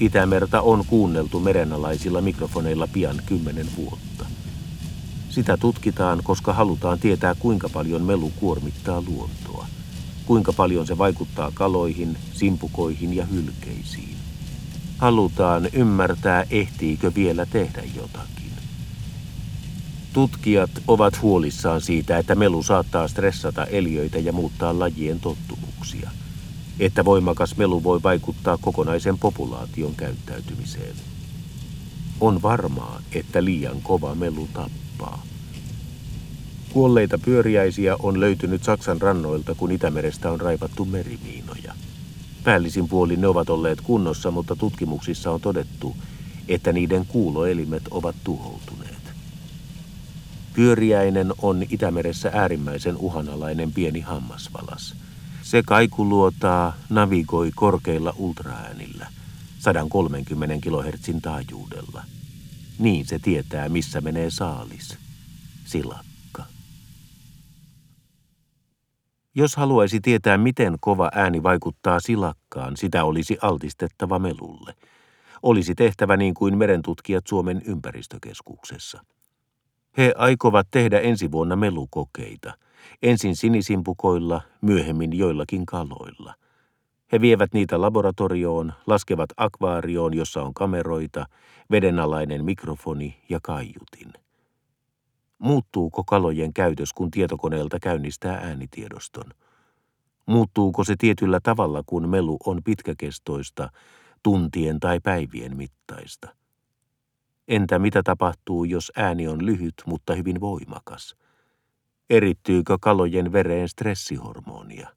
Itämerta 0.00 0.60
on 0.60 0.84
kuunneltu 0.86 1.40
merenalaisilla 1.40 2.20
mikrofoneilla 2.20 2.88
pian 2.92 3.22
kymmenen 3.26 3.68
vuotta. 3.76 4.26
Sitä 5.30 5.56
tutkitaan, 5.56 6.20
koska 6.22 6.52
halutaan 6.52 6.98
tietää, 6.98 7.34
kuinka 7.34 7.68
paljon 7.68 8.02
melu 8.02 8.32
kuormittaa 8.36 9.02
luontoa, 9.06 9.66
kuinka 10.26 10.52
paljon 10.52 10.86
se 10.86 10.98
vaikuttaa 10.98 11.50
kaloihin, 11.54 12.18
simpukoihin 12.32 13.16
ja 13.16 13.24
hylkeisiin. 13.24 14.13
Halutaan 15.04 15.68
ymmärtää, 15.72 16.44
ehtiikö 16.50 17.12
vielä 17.14 17.46
tehdä 17.46 17.82
jotakin. 17.96 18.52
Tutkijat 20.12 20.70
ovat 20.88 21.22
huolissaan 21.22 21.80
siitä, 21.80 22.18
että 22.18 22.34
melu 22.34 22.62
saattaa 22.62 23.08
stressata 23.08 23.64
eliöitä 23.64 24.18
ja 24.18 24.32
muuttaa 24.32 24.78
lajien 24.78 25.20
tottumuksia. 25.20 26.10
Että 26.80 27.04
voimakas 27.04 27.56
melu 27.56 27.82
voi 27.82 28.02
vaikuttaa 28.02 28.58
kokonaisen 28.60 29.18
populaation 29.18 29.94
käyttäytymiseen. 29.94 30.96
On 32.20 32.42
varmaa, 32.42 33.00
että 33.12 33.44
liian 33.44 33.82
kova 33.82 34.14
melu 34.14 34.48
tappaa. 34.52 35.22
Kuolleita 36.72 37.18
pyöriäisiä 37.18 37.96
on 37.98 38.20
löytynyt 38.20 38.64
Saksan 38.64 39.00
rannoilta, 39.00 39.54
kun 39.54 39.72
Itämerestä 39.72 40.30
on 40.30 40.40
raivattu 40.40 40.84
merimiinoja. 40.84 41.73
Päällisin 42.44 42.88
puolin 42.88 43.20
ne 43.20 43.26
ovat 43.26 43.50
olleet 43.50 43.80
kunnossa, 43.80 44.30
mutta 44.30 44.56
tutkimuksissa 44.56 45.30
on 45.30 45.40
todettu, 45.40 45.96
että 46.48 46.72
niiden 46.72 47.06
kuuloelimet 47.06 47.82
ovat 47.90 48.16
tuhoutuneet. 48.24 48.94
Pyöriäinen 50.54 51.32
on 51.42 51.62
Itämeressä 51.70 52.30
äärimmäisen 52.34 52.96
uhanalainen 52.96 53.72
pieni 53.72 54.00
hammasvalas. 54.00 54.94
Se 55.42 55.62
kaikuluotaa 55.62 56.76
navigoi 56.90 57.50
korkeilla 57.54 58.14
ultraäänillä, 58.18 59.06
130 59.58 60.54
kHz 60.70 61.10
taajuudella. 61.22 62.04
Niin 62.78 63.06
se 63.06 63.18
tietää, 63.18 63.68
missä 63.68 64.00
menee 64.00 64.30
saalis. 64.30 64.98
Silakka. 65.64 66.13
Jos 69.34 69.56
haluaisi 69.56 70.00
tietää, 70.00 70.38
miten 70.38 70.76
kova 70.80 71.10
ääni 71.14 71.42
vaikuttaa 71.42 72.00
silakkaan, 72.00 72.76
sitä 72.76 73.04
olisi 73.04 73.38
altistettava 73.42 74.18
melulle. 74.18 74.74
Olisi 75.42 75.74
tehtävä 75.74 76.16
niin 76.16 76.34
kuin 76.34 76.58
merentutkijat 76.58 77.26
Suomen 77.26 77.62
ympäristökeskuksessa. 77.66 79.04
He 79.98 80.14
aikovat 80.16 80.68
tehdä 80.70 81.00
ensi 81.00 81.30
vuonna 81.32 81.56
melukokeita. 81.56 82.52
Ensin 83.02 83.36
sinisimpukoilla, 83.36 84.40
myöhemmin 84.60 85.18
joillakin 85.18 85.66
kaloilla. 85.66 86.34
He 87.12 87.20
vievät 87.20 87.54
niitä 87.54 87.80
laboratorioon, 87.80 88.72
laskevat 88.86 89.30
akvaarioon, 89.36 90.14
jossa 90.14 90.42
on 90.42 90.54
kameroita, 90.54 91.26
vedenalainen 91.70 92.44
mikrofoni 92.44 93.22
ja 93.28 93.38
kaiutin. 93.42 94.23
Muuttuuko 95.44 96.04
kalojen 96.04 96.54
käytös, 96.54 96.92
kun 96.92 97.10
tietokoneelta 97.10 97.78
käynnistää 97.80 98.34
äänitiedoston? 98.34 99.24
Muuttuuko 100.26 100.84
se 100.84 100.94
tietyllä 100.98 101.40
tavalla, 101.42 101.82
kun 101.86 102.08
melu 102.08 102.36
on 102.46 102.60
pitkäkestoista, 102.64 103.70
tuntien 104.22 104.80
tai 104.80 105.00
päivien 105.00 105.56
mittaista? 105.56 106.28
Entä 107.48 107.78
mitä 107.78 108.02
tapahtuu, 108.02 108.64
jos 108.64 108.92
ääni 108.96 109.28
on 109.28 109.46
lyhyt, 109.46 109.74
mutta 109.86 110.14
hyvin 110.14 110.40
voimakas? 110.40 111.16
Erittyykö 112.10 112.76
kalojen 112.80 113.32
vereen 113.32 113.68
stressihormonia? 113.68 114.88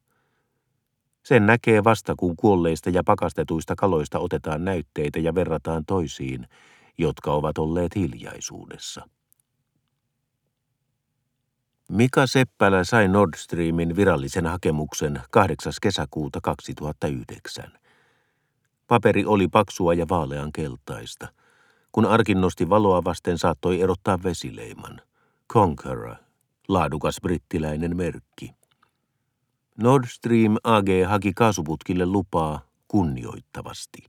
Sen 1.23 1.45
näkee 1.45 1.83
vasta, 1.83 2.15
kun 2.17 2.35
kuolleista 2.35 2.89
ja 2.89 3.03
pakastetuista 3.05 3.75
kaloista 3.75 4.19
otetaan 4.19 4.65
näytteitä 4.65 5.19
ja 5.19 5.35
verrataan 5.35 5.85
toisiin, 5.85 6.47
jotka 6.97 7.33
ovat 7.33 7.57
olleet 7.57 7.95
hiljaisuudessa. 7.95 9.16
Mika 11.91 12.27
Seppälä 12.27 12.83
sai 12.83 13.07
Nord 13.07 13.33
Streamin 13.35 13.95
virallisen 13.95 14.45
hakemuksen 14.45 15.21
8. 15.31 15.73
kesäkuuta 15.81 16.39
2009. 16.43 17.71
Paperi 18.87 19.25
oli 19.25 19.47
paksua 19.47 19.93
ja 19.93 20.05
vaalean 20.09 20.51
keltaista. 20.51 21.27
Kun 21.91 22.05
arkin 22.05 22.41
nosti 22.41 22.69
valoa 22.69 23.03
vasten, 23.03 23.37
saattoi 23.37 23.81
erottaa 23.81 24.23
vesileiman. 24.23 25.01
Conqueror, 25.53 26.15
laadukas 26.67 27.17
brittiläinen 27.21 27.97
merkki. 27.97 28.51
Nord 29.77 30.05
Stream 30.07 30.55
AG 30.63 30.87
haki 31.07 31.33
kaasuputkille 31.33 32.05
lupaa 32.05 32.61
kunnioittavasti. 32.87 34.05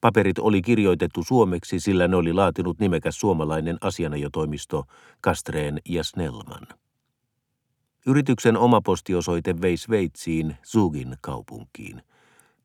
Paperit 0.00 0.38
oli 0.38 0.62
kirjoitettu 0.62 1.24
suomeksi, 1.24 1.80
sillä 1.80 2.08
ne 2.08 2.16
oli 2.16 2.32
laatinut 2.32 2.78
nimekäs 2.78 3.20
suomalainen 3.20 3.78
asianajotoimisto 3.80 4.84
Kastreen 5.20 5.78
ja 5.88 6.04
Snellman. 6.04 6.66
Yrityksen 8.08 8.56
oma 8.56 8.80
postiosoite 8.80 9.60
vei 9.60 9.76
Sveitsiin 9.76 10.56
Zugin 10.66 11.16
kaupunkiin. 11.20 12.02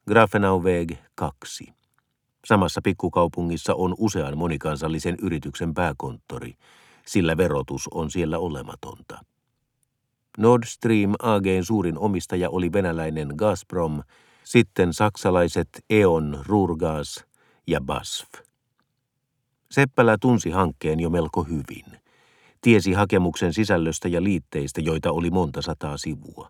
Grafenauveg 0.07 0.91
2. 1.15 1.73
Samassa 2.45 2.81
pikkukaupungissa 2.83 3.75
on 3.75 3.95
usean 3.97 4.37
monikansallisen 4.37 5.17
yrityksen 5.21 5.73
pääkonttori, 5.73 6.53
sillä 7.05 7.37
verotus 7.37 7.87
on 7.93 8.11
siellä 8.11 8.39
olematonta. 8.39 9.25
Nord 10.37 10.63
Stream 10.65 11.13
AGn 11.21 11.63
suurin 11.63 11.97
omistaja 11.97 12.49
oli 12.49 12.71
venäläinen 12.71 13.33
Gazprom, 13.37 14.03
sitten 14.43 14.93
saksalaiset 14.93 15.69
E.ON, 15.89 16.39
Ruhrgas 16.45 17.25
ja 17.67 17.81
BASF. 17.81 18.29
Seppälä 19.71 20.17
tunsi 20.21 20.49
hankkeen 20.49 20.99
jo 20.99 21.09
melko 21.09 21.43
hyvin– 21.43 21.85
Tiesi 22.63 22.93
hakemuksen 22.93 23.53
sisällöstä 23.53 24.07
ja 24.07 24.23
liitteistä, 24.23 24.81
joita 24.81 25.11
oli 25.11 25.31
monta 25.31 25.61
sataa 25.61 25.97
sivua. 25.97 26.49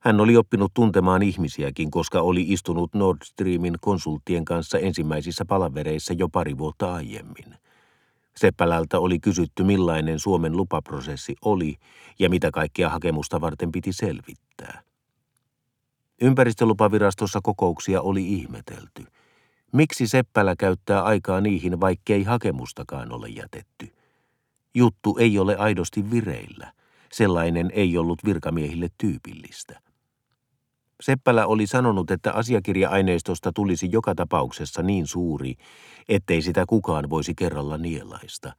Hän 0.00 0.20
oli 0.20 0.36
oppinut 0.36 0.74
tuntemaan 0.74 1.22
ihmisiäkin, 1.22 1.90
koska 1.90 2.20
oli 2.20 2.44
istunut 2.48 2.94
Nord 2.94 3.18
Streamin 3.24 3.74
konsulttien 3.80 4.44
kanssa 4.44 4.78
ensimmäisissä 4.78 5.44
palavereissa 5.44 6.12
jo 6.12 6.28
pari 6.28 6.58
vuotta 6.58 6.94
aiemmin. 6.94 7.54
Seppälältä 8.36 8.98
oli 8.98 9.18
kysytty, 9.18 9.64
millainen 9.64 10.18
Suomen 10.18 10.56
lupaprosessi 10.56 11.36
oli 11.44 11.76
ja 12.18 12.30
mitä 12.30 12.50
kaikkia 12.50 12.88
hakemusta 12.88 13.40
varten 13.40 13.72
piti 13.72 13.92
selvittää. 13.92 14.82
Ympäristölupavirastossa 16.20 17.40
kokouksia 17.42 18.02
oli 18.02 18.28
ihmetelty. 18.28 19.04
Miksi 19.72 20.06
Seppälä 20.06 20.54
käyttää 20.58 21.02
aikaa 21.02 21.40
niihin, 21.40 21.80
vaikkei 21.80 22.22
hakemustakaan 22.22 23.12
ole 23.12 23.28
jätetty? 23.28 23.95
Juttu 24.76 25.16
ei 25.18 25.38
ole 25.38 25.56
aidosti 25.56 26.10
vireillä. 26.10 26.72
Sellainen 27.12 27.70
ei 27.74 27.98
ollut 27.98 28.24
virkamiehille 28.24 28.88
tyypillistä. 28.98 29.80
Seppälä 31.00 31.46
oli 31.46 31.66
sanonut, 31.66 32.10
että 32.10 32.32
asiakirja-aineistosta 32.32 33.52
tulisi 33.54 33.88
joka 33.92 34.14
tapauksessa 34.14 34.82
niin 34.82 35.06
suuri, 35.06 35.54
ettei 36.08 36.42
sitä 36.42 36.64
kukaan 36.68 37.10
voisi 37.10 37.34
kerralla 37.34 37.78
nielaista. 37.78 38.52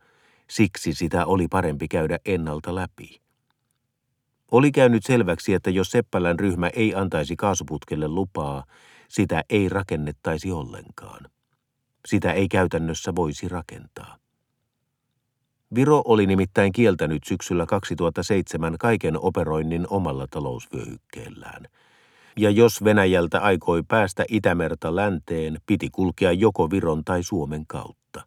Siksi 0.50 0.94
sitä 0.94 1.26
oli 1.26 1.48
parempi 1.48 1.88
käydä 1.88 2.20
ennalta 2.26 2.76
läpi. 2.76 3.22
Oli 4.52 4.72
käynyt 4.72 5.06
selväksi, 5.06 5.54
että 5.54 5.70
jos 5.70 5.92
Seppälän 5.92 6.40
ryhmä 6.40 6.68
ei 6.68 6.96
antaisi 6.96 7.36
kaasuputkelle 7.36 8.08
lupaa, 8.08 8.64
sitä 9.08 9.44
ei 9.50 9.70
rakennettaisi 9.70 10.52
ollenkaan. 10.52 11.30
Sitä 12.06 12.34
ei 12.34 12.48
käytännössä 12.48 13.16
voisi 13.16 13.48
rakentaa. 13.48 14.18
Viro 15.76 16.02
oli 16.06 16.26
nimittäin 16.26 16.72
kieltänyt 16.72 17.24
syksyllä 17.24 17.66
2007 17.66 18.78
kaiken 18.80 19.20
operoinnin 19.20 19.88
omalla 19.90 20.28
talousvyöhykkeellään. 20.30 21.66
Ja 22.38 22.50
jos 22.50 22.84
Venäjältä 22.84 23.40
aikoi 23.40 23.84
päästä 23.88 24.26
Itämerta 24.30 24.96
länteen, 24.96 25.58
piti 25.66 25.90
kulkea 25.90 26.32
joko 26.32 26.72
Viron 26.72 27.04
tai 27.06 27.24
Suomen 27.24 27.68
kautta. 27.68 28.22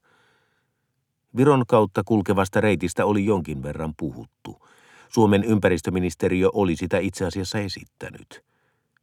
Viron 1.37 1.65
kautta 1.69 2.03
kulkevasta 2.05 2.61
reitistä 2.61 3.07
oli 3.07 3.25
jonkin 3.25 3.63
verran 3.63 3.95
puhuttu. 3.97 4.67
Suomen 5.09 5.45
ympäristöministeriö 5.45 6.49
oli 6.53 6.77
sitä 6.77 6.99
itse 6.99 7.27
asiassa 7.27 7.59
esittänyt. 7.59 8.45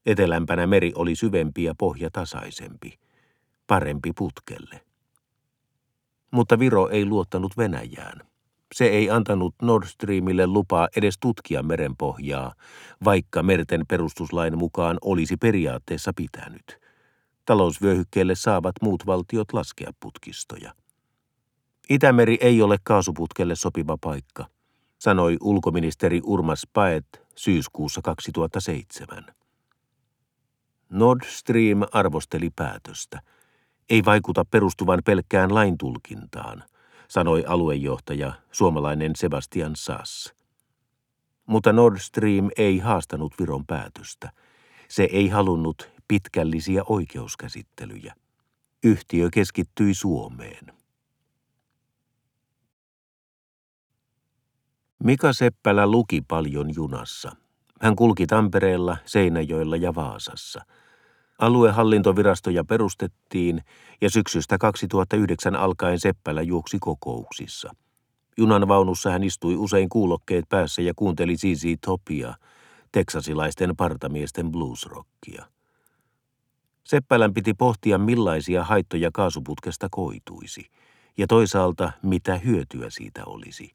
Etelämpänä 0.05 0.67
meri 0.67 0.91
oli 0.95 1.15
syvempi 1.15 1.63
ja 1.63 1.73
pohja 1.77 2.09
tasaisempi. 2.13 2.99
Parempi 3.67 4.11
putkelle. 4.17 4.86
Mutta 6.31 6.59
Viro 6.59 6.89
ei 6.89 7.05
luottanut 7.05 7.57
Venäjään. 7.57 8.21
Se 8.75 8.85
ei 8.85 9.09
antanut 9.09 9.55
Nord 9.61 9.85
Streamille 9.85 10.47
lupaa 10.47 10.87
edes 10.95 11.17
tutkia 11.19 11.63
merenpohjaa, 11.63 12.53
vaikka 13.03 13.43
merten 13.43 13.83
perustuslain 13.87 14.57
mukaan 14.57 14.97
olisi 15.01 15.37
periaatteessa 15.37 16.11
pitänyt. 16.15 16.79
Talousvyöhykkeelle 17.45 18.35
saavat 18.35 18.75
muut 18.81 19.05
valtiot 19.05 19.53
laskea 19.53 19.91
putkistoja. 19.99 20.73
Itämeri 21.89 22.37
ei 22.41 22.61
ole 22.61 22.77
kaasuputkelle 22.83 23.55
sopiva 23.55 23.97
paikka, 24.01 24.45
sanoi 24.99 25.37
ulkoministeri 25.41 26.21
Urmas 26.23 26.67
Paet 26.73 27.05
syyskuussa 27.35 28.01
2007. 28.03 29.25
Nord 30.89 31.21
Stream 31.25 31.81
arvosteli 31.91 32.49
päätöstä. 32.55 33.21
Ei 33.89 34.05
vaikuta 34.05 34.45
perustuvan 34.45 34.99
pelkkään 35.05 35.53
laintulkintaan, 35.55 36.63
sanoi 37.07 37.43
aluejohtaja 37.47 38.33
suomalainen 38.51 39.11
Sebastian 39.15 39.75
Sass. 39.75 40.33
Mutta 41.45 41.73
Nord 41.73 41.97
Stream 41.99 42.49
ei 42.57 42.79
haastanut 42.79 43.33
Viron 43.39 43.65
päätöstä. 43.65 44.31
Se 44.87 45.03
ei 45.11 45.29
halunnut 45.29 45.89
pitkällisiä 46.07 46.83
oikeuskäsittelyjä. 46.89 48.15
Yhtiö 48.83 49.29
keskittyi 49.33 49.93
Suomeen. 49.93 50.73
Mika 55.03 55.33
Seppälä 55.33 55.87
luki 55.87 56.21
paljon 56.27 56.75
junassa. 56.75 57.35
Hän 57.81 57.95
kulki 57.95 58.27
Tampereella, 58.27 58.97
Seinäjoella 59.05 59.75
ja 59.75 59.95
Vaasassa. 59.95 60.61
Aluehallintovirastoja 61.37 62.63
perustettiin 62.63 63.61
ja 64.01 64.09
syksystä 64.09 64.57
2009 64.57 65.55
alkaen 65.55 65.99
Seppälä 65.99 66.41
juoksi 66.41 66.77
kokouksissa. 66.79 67.75
Junan 68.37 68.67
vaunussa 68.67 69.11
hän 69.11 69.23
istui 69.23 69.55
usein 69.55 69.89
kuulokkeet 69.89 70.45
päässä 70.49 70.81
ja 70.81 70.93
kuunteli 70.95 71.35
ZZ 71.35 71.63
Topia, 71.85 72.33
teksasilaisten 72.91 73.75
partamiesten 73.75 74.51
bluesrockia. 74.51 75.45
Seppälän 76.83 77.33
piti 77.33 77.53
pohtia 77.53 77.97
millaisia 77.97 78.63
haittoja 78.63 79.09
kaasuputkesta 79.13 79.87
koituisi 79.91 80.71
ja 81.17 81.27
toisaalta 81.27 81.91
mitä 82.03 82.37
hyötyä 82.37 82.89
siitä 82.89 83.25
olisi. 83.25 83.71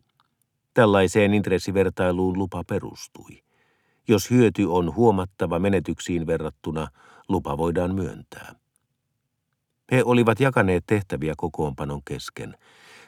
Tällaiseen 0.75 1.35
intressivertailuun 1.35 2.38
lupa 2.38 2.64
perustui. 2.68 3.42
Jos 4.09 4.31
hyöty 4.31 4.64
on 4.64 4.94
huomattava 4.94 5.59
menetyksiin 5.59 6.27
verrattuna, 6.27 6.88
lupa 7.33 7.59
voidaan 7.59 7.95
myöntää. 7.95 8.55
He 9.92 10.03
olivat 10.05 10.40
jakaneet 10.40 10.85
tehtäviä 10.87 11.35
kokoonpanon 11.37 12.01
kesken. 12.05 12.57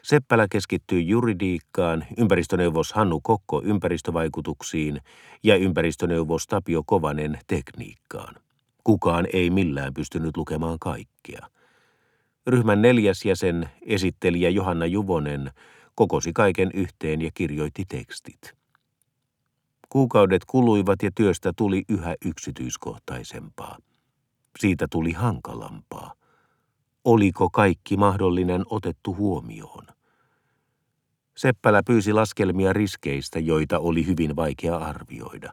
Seppälä 0.02 0.46
keskittyi 0.50 1.08
juridiikkaan, 1.08 2.06
ympäristöneuvos 2.18 2.92
Hannu 2.92 3.20
Kokko 3.20 3.62
ympäristövaikutuksiin 3.64 5.00
ja 5.42 5.56
ympäristöneuvos 5.56 6.46
Tapio 6.46 6.82
Kovanen 6.86 7.38
tekniikkaan. 7.46 8.34
Kukaan 8.84 9.26
ei 9.32 9.50
millään 9.50 9.94
pystynyt 9.94 10.36
lukemaan 10.36 10.78
kaikkea. 10.78 11.48
Ryhmän 12.46 12.82
neljäs 12.82 13.24
jäsen, 13.24 13.68
esittelijä 13.86 14.50
Johanna 14.50 14.86
Juvonen, 14.86 15.50
kokosi 15.94 16.32
kaiken 16.32 16.70
yhteen 16.74 17.22
ja 17.22 17.30
kirjoitti 17.34 17.84
tekstit. 17.88 18.54
Kuukaudet 19.88 20.44
kuluivat 20.44 21.02
ja 21.02 21.10
työstä 21.14 21.52
tuli 21.56 21.82
yhä 21.88 22.14
yksityiskohtaisempaa. 22.24 23.78
Siitä 24.58 24.86
tuli 24.90 25.12
hankalampaa. 25.12 26.14
Oliko 27.04 27.50
kaikki 27.50 27.96
mahdollinen 27.96 28.62
otettu 28.70 29.14
huomioon? 29.14 29.86
Seppälä 31.36 31.82
pyysi 31.86 32.12
laskelmia 32.12 32.72
riskeistä, 32.72 33.38
joita 33.38 33.78
oli 33.78 34.06
hyvin 34.06 34.36
vaikea 34.36 34.76
arvioida. 34.76 35.52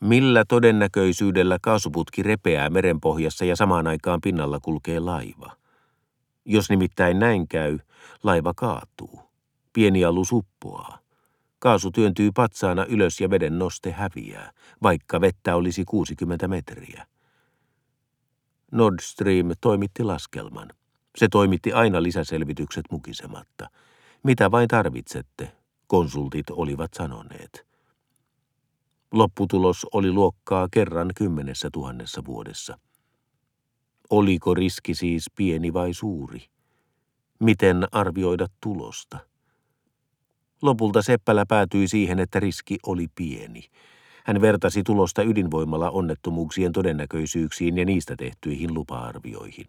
Millä 0.00 0.44
todennäköisyydellä 0.48 1.58
kaasuputki 1.62 2.22
repeää 2.22 2.70
merenpohjassa 2.70 3.44
ja 3.44 3.56
samaan 3.56 3.86
aikaan 3.86 4.20
pinnalla 4.20 4.60
kulkee 4.62 5.00
laiva? 5.00 5.52
Jos 6.44 6.70
nimittäin 6.70 7.18
näin 7.18 7.48
käy, 7.48 7.78
laiva 8.22 8.52
kaatuu. 8.56 9.20
Pieni 9.72 10.04
alus 10.04 10.32
uppoaa. 10.32 10.98
Kaasu 11.58 11.90
työntyy 11.90 12.30
patsaana 12.32 12.84
ylös 12.84 13.20
ja 13.20 13.30
veden 13.30 13.58
noste 13.58 13.92
häviää, 13.92 14.52
vaikka 14.82 15.20
vettä 15.20 15.56
olisi 15.56 15.84
60 15.84 16.48
metriä. 16.48 17.06
Nord 18.72 18.94
Stream 19.00 19.50
toimitti 19.60 20.02
laskelman. 20.02 20.68
Se 21.16 21.28
toimitti 21.28 21.72
aina 21.72 22.02
lisäselvitykset 22.02 22.84
mukisematta. 22.90 23.68
Mitä 24.22 24.50
vain 24.50 24.68
tarvitsette, 24.68 25.52
konsultit 25.86 26.50
olivat 26.50 26.94
sanoneet. 26.94 27.66
Lopputulos 29.12 29.86
oli 29.92 30.12
luokkaa 30.12 30.68
kerran 30.70 31.10
kymmenessä 31.16 31.68
tuhannessa 31.72 32.22
vuodessa. 32.26 32.78
Oliko 34.10 34.54
riski 34.54 34.94
siis 34.94 35.30
pieni 35.36 35.72
vai 35.72 35.94
suuri? 35.94 36.40
Miten 37.40 37.86
arvioida 37.92 38.46
tulosta? 38.60 39.18
Lopulta 40.62 41.02
Seppälä 41.02 41.46
päätyi 41.48 41.88
siihen, 41.88 42.18
että 42.18 42.40
riski 42.40 42.78
oli 42.86 43.06
pieni. 43.14 43.62
Hän 44.24 44.40
vertasi 44.40 44.82
tulosta 44.82 45.22
ydinvoimalla 45.22 45.90
onnettomuuksien 45.90 46.72
todennäköisyyksiin 46.72 47.78
ja 47.78 47.84
niistä 47.84 48.16
tehtyihin 48.16 48.74
lupa-arvioihin. 48.74 49.66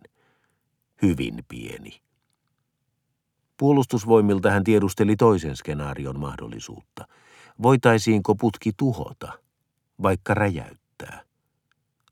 Hyvin 1.02 1.44
pieni. 1.48 2.02
Puolustusvoimilta 3.58 4.52
hän 4.52 4.64
tiedusteli 4.64 5.16
toisen 5.16 5.56
skenaarion 5.56 6.20
mahdollisuutta. 6.20 7.08
Voitaisiinko 7.62 8.36
putki 8.36 8.72
tuhota, 8.78 9.34
vaikka 10.02 10.34
räjäyttää? 10.34 11.22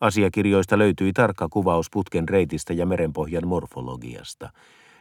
Asiakirjoista 0.01 0.77
löytyi 0.77 1.13
tarkka 1.13 1.49
kuvaus 1.49 1.87
putken 1.91 2.29
reitistä 2.29 2.73
ja 2.73 2.85
merenpohjan 2.85 3.47
morfologiasta, 3.47 4.49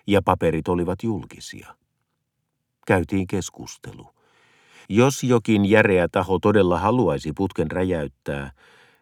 ja 0.06 0.22
paperit 0.22 0.68
olivat 0.68 1.02
julkisia 1.02 1.74
käytiin 2.86 3.26
keskustelu. 3.26 4.06
Jos 4.92 5.22
jokin 5.22 5.64
järeä 5.64 6.08
taho 6.12 6.38
todella 6.38 6.78
haluaisi 6.78 7.32
putken 7.36 7.70
räjäyttää, 7.70 8.52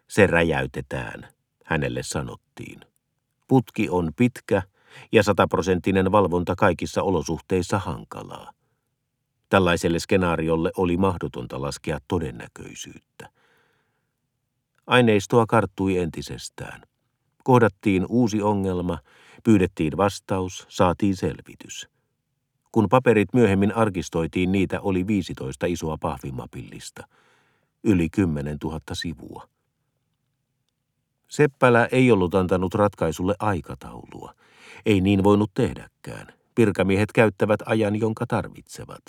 se 0.07 0.27
räjäytetään, 0.27 1.27
hänelle 1.65 2.03
sanottiin. 2.03 2.79
Putki 3.47 3.89
on 3.89 4.11
pitkä 4.15 4.61
ja 5.11 5.23
sataprosenttinen 5.23 6.11
valvonta 6.11 6.55
kaikissa 6.55 7.03
olosuhteissa 7.03 7.79
hankalaa. 7.79 8.51
Tällaiselle 9.49 9.99
skenaariolle 9.99 10.71
oli 10.77 10.97
mahdotonta 10.97 11.61
laskea 11.61 11.99
todennäköisyyttä. 12.07 13.29
Aineistoa 14.87 15.45
karttui 15.45 15.97
entisestään. 15.97 16.81
Kohdattiin 17.43 18.05
uusi 18.09 18.41
ongelma, 18.41 18.97
pyydettiin 19.43 19.97
vastaus, 19.97 20.65
saatiin 20.69 21.15
selvitys– 21.15 21.87
kun 22.71 22.89
paperit 22.89 23.33
myöhemmin 23.33 23.75
arkistoitiin, 23.75 24.51
niitä 24.51 24.81
oli 24.81 25.07
15 25.07 25.65
isoa 25.65 25.97
pahvimapillista. 25.99 27.07
Yli 27.83 28.09
10 28.09 28.57
000 28.63 28.79
sivua. 28.93 29.49
Seppälä 31.27 31.87
ei 31.91 32.11
ollut 32.11 32.35
antanut 32.35 32.73
ratkaisulle 32.73 33.35
aikataulua. 33.39 34.33
Ei 34.85 35.01
niin 35.01 35.23
voinut 35.23 35.51
tehdäkään. 35.53 36.33
Virkamiehet 36.57 37.11
käyttävät 37.11 37.59
ajan, 37.65 37.95
jonka 37.95 38.25
tarvitsevat. 38.27 39.01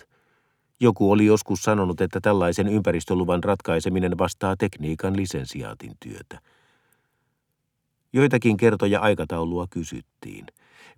Joku 0.80 1.12
oli 1.12 1.26
joskus 1.26 1.62
sanonut, 1.62 2.00
että 2.00 2.20
tällaisen 2.22 2.68
ympäristöluvan 2.68 3.44
ratkaiseminen 3.44 4.18
vastaa 4.18 4.54
tekniikan 4.58 5.16
lisensiaatin 5.16 5.92
työtä. 6.00 6.40
Joitakin 8.12 8.56
kertoja 8.56 9.00
aikataulua 9.00 9.66
kysyttiin. 9.70 10.46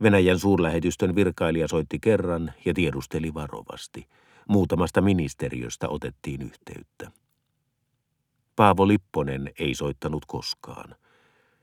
Venäjän 0.02 0.38
suurlähetystön 0.38 1.14
virkailija 1.14 1.68
soitti 1.68 1.98
kerran 2.00 2.52
ja 2.64 2.74
tiedusteli 2.74 3.34
varovasti. 3.34 4.06
Muutamasta 4.48 5.00
ministeriöstä 5.00 5.88
otettiin 5.88 6.42
yhteyttä. 6.42 7.10
Paavo 8.56 8.88
Lipponen 8.88 9.50
ei 9.58 9.74
soittanut 9.74 10.24
koskaan. 10.26 10.94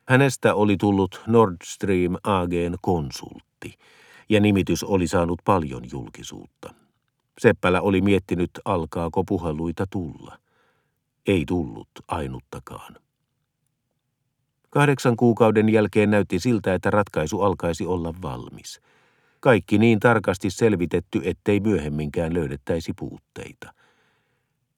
Hänestä 0.08 0.56
oli 0.56 0.78
tullut 0.78 1.22
Nord 1.28 1.56
Stream 1.64 2.16
AGn 2.24 2.76
konsultti, 2.82 3.74
ja 4.30 4.40
nimitys 4.40 4.84
oli 4.84 5.08
saanut 5.08 5.42
paljon 5.46 5.84
julkisuutta. 5.92 6.74
Seppälä 7.38 7.82
oli 7.82 8.02
miettinyt, 8.02 8.52
alkaako 8.66 9.24
puheluita 9.24 9.86
tulla. 9.90 10.40
Ei 11.28 11.44
tullut 11.48 11.90
ainuttakaan. 12.08 12.96
Kahdeksan 14.70 15.18
kuukauden 15.18 15.70
jälkeen 15.70 16.12
näytti 16.12 16.40
siltä, 16.40 16.74
että 16.74 16.90
ratkaisu 16.90 17.42
alkaisi 17.42 17.86
olla 17.86 18.14
valmis. 18.22 18.82
Kaikki 19.40 19.78
niin 19.78 20.00
tarkasti 20.00 20.50
selvitetty, 20.50 21.22
ettei 21.24 21.60
myöhemminkään 21.60 22.34
löydettäisi 22.34 22.94
puutteita. 23.00 23.74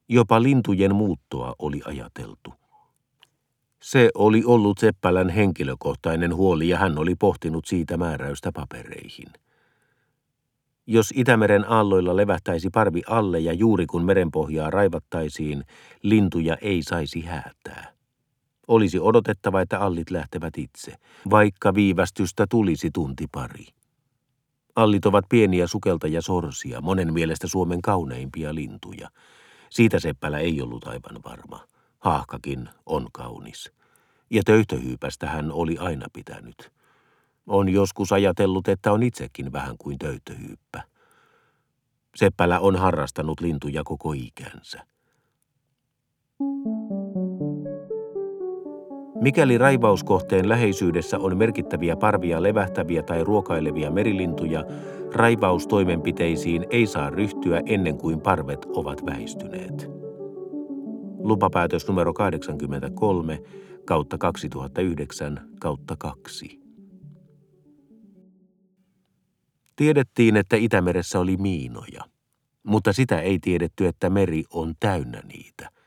Jopa 0.09 0.43
lintujen 0.43 0.95
muuttoa 0.95 1.55
oli 1.59 1.81
ajateltu. 1.85 2.53
Se 3.81 4.09
oli 4.13 4.43
ollut 4.45 4.77
Seppälän 4.77 5.29
henkilökohtainen 5.29 6.35
huoli 6.35 6.69
ja 6.69 6.77
hän 6.77 6.97
oli 6.97 7.15
pohtinut 7.15 7.65
siitä 7.65 7.97
määräystä 7.97 8.51
papereihin. 8.51 9.27
Jos 10.87 11.13
Itämeren 11.15 11.65
aalloilla 11.69 12.15
levähtäisi 12.15 12.69
parvi 12.69 13.01
alle 13.07 13.39
ja 13.39 13.53
juuri 13.53 13.85
kun 13.85 14.05
merenpohjaa 14.05 14.69
raivattaisiin, 14.69 15.63
lintuja 16.01 16.57
ei 16.61 16.83
saisi 16.83 17.21
häätää. 17.21 18.00
Olisi 18.71 18.99
odotettava, 18.99 19.61
että 19.61 19.79
allit 19.79 20.11
lähtevät 20.11 20.57
itse, 20.57 20.95
vaikka 21.29 21.75
viivästystä 21.75 22.45
tulisi 22.49 22.89
tunti 22.93 23.27
pari. 23.31 23.65
Allit 24.75 25.05
ovat 25.05 25.25
pieniä 25.29 25.67
sukeltaja 25.67 26.21
sorsia, 26.21 26.81
monen 26.81 27.13
mielestä 27.13 27.47
Suomen 27.47 27.81
kauneimpia 27.81 28.55
lintuja. 28.55 29.09
Siitä 29.69 29.99
Seppälä 29.99 30.39
ei 30.39 30.61
ollut 30.61 30.87
aivan 30.87 31.23
varma. 31.25 31.65
Haahkakin 31.99 32.69
on 32.85 33.07
kaunis. 33.11 33.71
Ja 34.29 34.41
töytöhyypästä 34.45 35.29
hän 35.29 35.51
oli 35.51 35.77
aina 35.77 36.05
pitänyt. 36.13 36.71
On 37.47 37.69
joskus 37.69 38.11
ajatellut, 38.11 38.67
että 38.67 38.91
on 38.91 39.03
itsekin 39.03 39.51
vähän 39.51 39.75
kuin 39.77 39.97
töytöhyyppä. 39.97 40.83
Seppälä 42.15 42.59
on 42.59 42.75
harrastanut 42.75 43.41
lintuja 43.41 43.83
koko 43.83 44.13
ikänsä. 44.13 44.85
Mikäli 49.21 49.57
raivauskohteen 49.57 50.49
läheisyydessä 50.49 51.19
on 51.19 51.37
merkittäviä 51.37 51.95
parvia 51.95 52.43
levähtäviä 52.43 53.03
tai 53.03 53.23
ruokailevia 53.23 53.91
merilintuja, 53.91 54.65
raivaustoimenpiteisiin 55.13 56.65
ei 56.69 56.87
saa 56.87 57.09
ryhtyä 57.09 57.61
ennen 57.65 57.97
kuin 57.97 58.21
parvet 58.21 58.65
ovat 58.65 59.05
väistyneet. 59.05 59.89
Lupapäätös 61.19 61.87
numero 61.87 62.13
83 62.13 63.41
kautta 63.85 64.17
2009 64.17 65.49
kautta 65.59 65.95
2. 65.99 66.61
Tiedettiin, 69.75 70.37
että 70.37 70.55
Itämeressä 70.55 71.19
oli 71.19 71.37
miinoja, 71.37 72.03
mutta 72.63 72.93
sitä 72.93 73.21
ei 73.21 73.39
tiedetty, 73.39 73.87
että 73.87 74.09
meri 74.09 74.43
on 74.53 74.73
täynnä 74.79 75.21
niitä– 75.27 75.69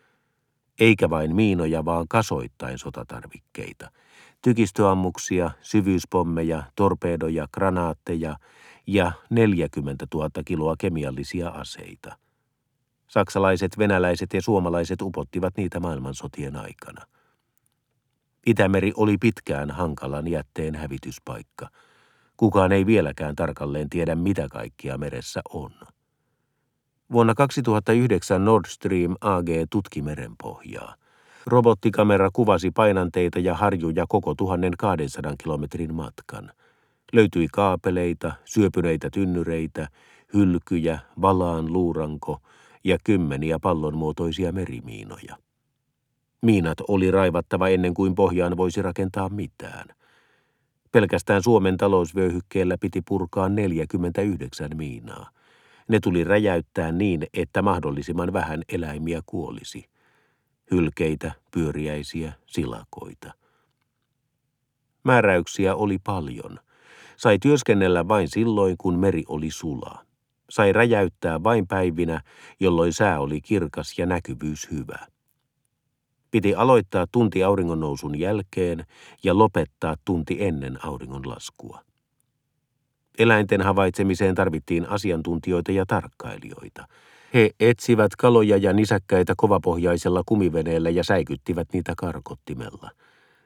eikä 0.80 1.10
vain 1.10 1.34
miinoja, 1.36 1.84
vaan 1.84 2.08
kasoittain 2.08 2.78
sotatarvikkeita. 2.78 3.90
Tykistöammuksia, 4.42 5.50
syvyyspommeja, 5.60 6.62
torpedoja, 6.76 7.46
granaatteja 7.52 8.36
ja 8.86 9.12
40 9.30 10.06
000 10.14 10.30
kiloa 10.44 10.74
kemiallisia 10.78 11.48
aseita. 11.48 12.16
Saksalaiset, 13.06 13.78
venäläiset 13.78 14.32
ja 14.32 14.42
suomalaiset 14.42 15.02
upottivat 15.02 15.56
niitä 15.56 15.80
maailmansotien 15.80 16.56
aikana. 16.56 17.04
Itämeri 18.46 18.92
oli 18.96 19.18
pitkään 19.18 19.70
hankalan 19.70 20.28
jätteen 20.28 20.74
hävityspaikka. 20.74 21.68
Kukaan 22.36 22.72
ei 22.72 22.86
vieläkään 22.86 23.36
tarkalleen 23.36 23.90
tiedä, 23.90 24.14
mitä 24.14 24.48
kaikkia 24.48 24.98
meressä 24.98 25.40
on. 25.48 25.70
Vuonna 27.12 27.34
2009 27.34 28.44
Nord 28.44 28.64
Stream 28.68 29.14
AG 29.20 29.48
tutki 29.70 30.02
merenpohjaa. 30.02 30.94
Robottikamera 31.46 32.30
kuvasi 32.32 32.70
painanteita 32.70 33.38
ja 33.38 33.54
harjuja 33.54 34.04
koko 34.08 34.34
1200 34.34 35.34
kilometrin 35.42 35.94
matkan. 35.94 36.50
Löytyi 37.12 37.48
kaapeleita, 37.52 38.32
syöpyneitä 38.44 39.10
tynnyreitä, 39.10 39.88
hylkyjä, 40.34 40.98
valaan 41.20 41.72
luuranko 41.72 42.38
ja 42.84 42.98
kymmeniä 43.04 43.58
pallonmuotoisia 43.58 44.52
merimiinoja. 44.52 45.36
Miinat 46.40 46.78
oli 46.88 47.10
raivattava 47.10 47.68
ennen 47.68 47.94
kuin 47.94 48.14
pohjaan 48.14 48.56
voisi 48.56 48.82
rakentaa 48.82 49.28
mitään. 49.28 49.86
Pelkästään 50.92 51.42
Suomen 51.42 51.76
talousvyöhykkeellä 51.76 52.76
piti 52.80 53.02
purkaa 53.08 53.48
49 53.48 54.70
miinaa. 54.76 55.30
Ne 55.88 56.00
tuli 56.00 56.24
räjäyttää 56.24 56.92
niin, 56.92 57.26
että 57.34 57.62
mahdollisimman 57.62 58.32
vähän 58.32 58.62
eläimiä 58.68 59.20
kuolisi. 59.26 59.84
Hylkeitä, 60.70 61.32
pyöriäisiä, 61.50 62.32
silakoita. 62.46 63.32
Määräyksiä 65.04 65.74
oli 65.74 65.98
paljon. 66.04 66.58
Sai 67.16 67.38
työskennellä 67.38 68.08
vain 68.08 68.28
silloin, 68.28 68.76
kun 68.78 68.98
meri 68.98 69.22
oli 69.28 69.50
sulaa. 69.50 70.02
Sai 70.50 70.72
räjäyttää 70.72 71.42
vain 71.42 71.66
päivinä, 71.66 72.20
jolloin 72.60 72.92
sää 72.92 73.20
oli 73.20 73.40
kirkas 73.40 73.98
ja 73.98 74.06
näkyvyys 74.06 74.70
hyvä. 74.70 74.98
Piti 76.30 76.54
aloittaa 76.54 77.06
tunti 77.12 77.44
auringonnousun 77.44 78.18
jälkeen 78.18 78.86
ja 79.24 79.38
lopettaa 79.38 79.96
tunti 80.04 80.36
ennen 80.40 80.84
auringonlaskua. 80.86 81.80
Eläinten 83.18 83.62
havaitsemiseen 83.62 84.34
tarvittiin 84.34 84.88
asiantuntijoita 84.88 85.72
ja 85.72 85.86
tarkkailijoita. 85.86 86.88
He 87.34 87.50
etsivät 87.60 88.16
kaloja 88.18 88.56
ja 88.56 88.72
nisäkkäitä 88.72 89.34
kovapohjaisella 89.36 90.22
kumiveneellä 90.26 90.90
ja 90.90 91.04
säikyttivät 91.04 91.68
niitä 91.72 91.92
karkottimella. 91.96 92.90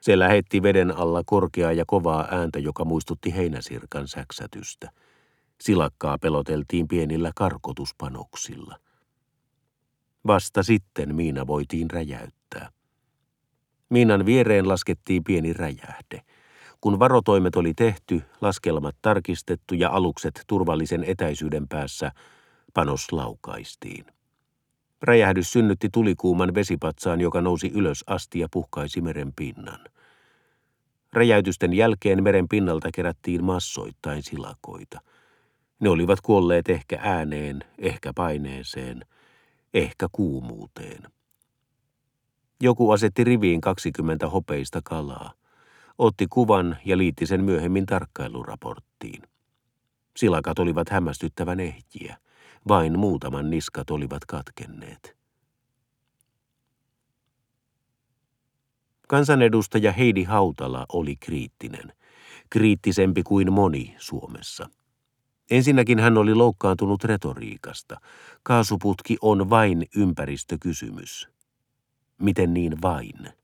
Se 0.01 0.19
lähetti 0.19 0.63
veden 0.63 0.97
alla 0.97 1.23
korkeaa 1.25 1.71
ja 1.71 1.83
kovaa 1.87 2.27
ääntä, 2.31 2.59
joka 2.59 2.85
muistutti 2.85 3.35
heinäsirkan 3.35 4.07
säksätystä. 4.07 4.89
Silakkaa 5.61 6.17
peloteltiin 6.17 6.87
pienillä 6.87 7.31
karkotuspanoksilla. 7.35 8.77
Vasta 10.27 10.63
sitten 10.63 11.15
miina 11.15 11.47
voitiin 11.47 11.91
räjäyttää. 11.91 12.69
Miinan 13.89 14.25
viereen 14.25 14.67
laskettiin 14.67 15.23
pieni 15.23 15.53
räjähde– 15.53 16.21
kun 16.81 16.99
varotoimet 16.99 17.55
oli 17.55 17.73
tehty, 17.73 18.21
laskelmat 18.41 18.95
tarkistettu 19.01 19.75
ja 19.75 19.89
alukset 19.89 20.43
turvallisen 20.47 21.03
etäisyyden 21.03 21.67
päässä, 21.67 22.11
panos 22.73 23.11
laukaistiin. 23.11 24.05
Räjähdys 25.01 25.51
synnytti 25.51 25.89
tulikuuman 25.93 26.55
vesipatsaan, 26.55 27.21
joka 27.21 27.41
nousi 27.41 27.71
ylös 27.73 28.03
asti 28.07 28.39
ja 28.39 28.47
puhkaisi 28.51 29.01
meren 29.01 29.33
pinnan. 29.35 29.79
Räjäytysten 31.13 31.73
jälkeen 31.73 32.23
meren 32.23 32.47
pinnalta 32.47 32.89
kerättiin 32.93 33.43
massoittain 33.43 34.23
silakoita. 34.23 35.01
Ne 35.79 35.89
olivat 35.89 36.21
kuolleet 36.21 36.69
ehkä 36.69 36.99
ääneen, 37.01 37.63
ehkä 37.77 38.11
paineeseen, 38.15 39.05
ehkä 39.73 40.07
kuumuuteen. 40.11 41.03
Joku 42.61 42.91
asetti 42.91 43.23
riviin 43.23 43.61
20 43.61 44.29
hopeista 44.29 44.81
kalaa 44.83 45.38
otti 45.99 46.27
kuvan 46.29 46.77
ja 46.85 46.97
liitti 46.97 47.25
sen 47.25 47.43
myöhemmin 47.43 47.85
tarkkailuraporttiin. 47.85 49.23
Silakat 50.17 50.59
olivat 50.59 50.89
hämmästyttävän 50.89 51.59
ehjiä. 51.59 52.17
Vain 52.67 52.99
muutaman 52.99 53.49
niskat 53.49 53.91
olivat 53.91 54.25
katkenneet. 54.25 55.17
Kansanedustaja 59.07 59.91
Heidi 59.91 60.23
Hautala 60.23 60.85
oli 60.93 61.15
kriittinen. 61.15 61.93
Kriittisempi 62.49 63.23
kuin 63.23 63.53
moni 63.53 63.95
Suomessa. 63.97 64.69
Ensinnäkin 65.51 65.99
hän 65.99 66.17
oli 66.17 66.35
loukkaantunut 66.35 67.03
retoriikasta. 67.03 68.01
Kaasuputki 68.43 69.17
on 69.21 69.49
vain 69.49 69.85
ympäristökysymys. 69.95 71.29
Miten 72.21 72.53
niin 72.53 72.81
vain? 72.81 73.38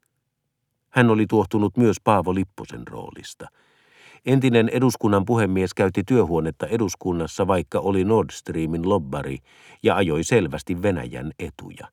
Hän 0.96 1.10
oli 1.10 1.26
tuohtunut 1.28 1.78
myös 1.78 1.98
Paavo 2.04 2.36
Lipposen 2.36 2.88
roolista. 2.88 3.48
Entinen 4.26 4.70
eduskunnan 4.70 5.26
puhemies 5.26 5.74
käytti 5.74 6.04
työhuonetta 6.08 6.68
eduskunnassa, 6.68 7.48
vaikka 7.48 7.80
oli 7.80 8.04
Nord 8.04 8.30
Streamin 8.32 8.90
lobbari 8.90 9.38
ja 9.84 9.96
ajoi 9.96 10.24
selvästi 10.24 10.82
Venäjän 10.82 11.32
etuja. 11.40 11.88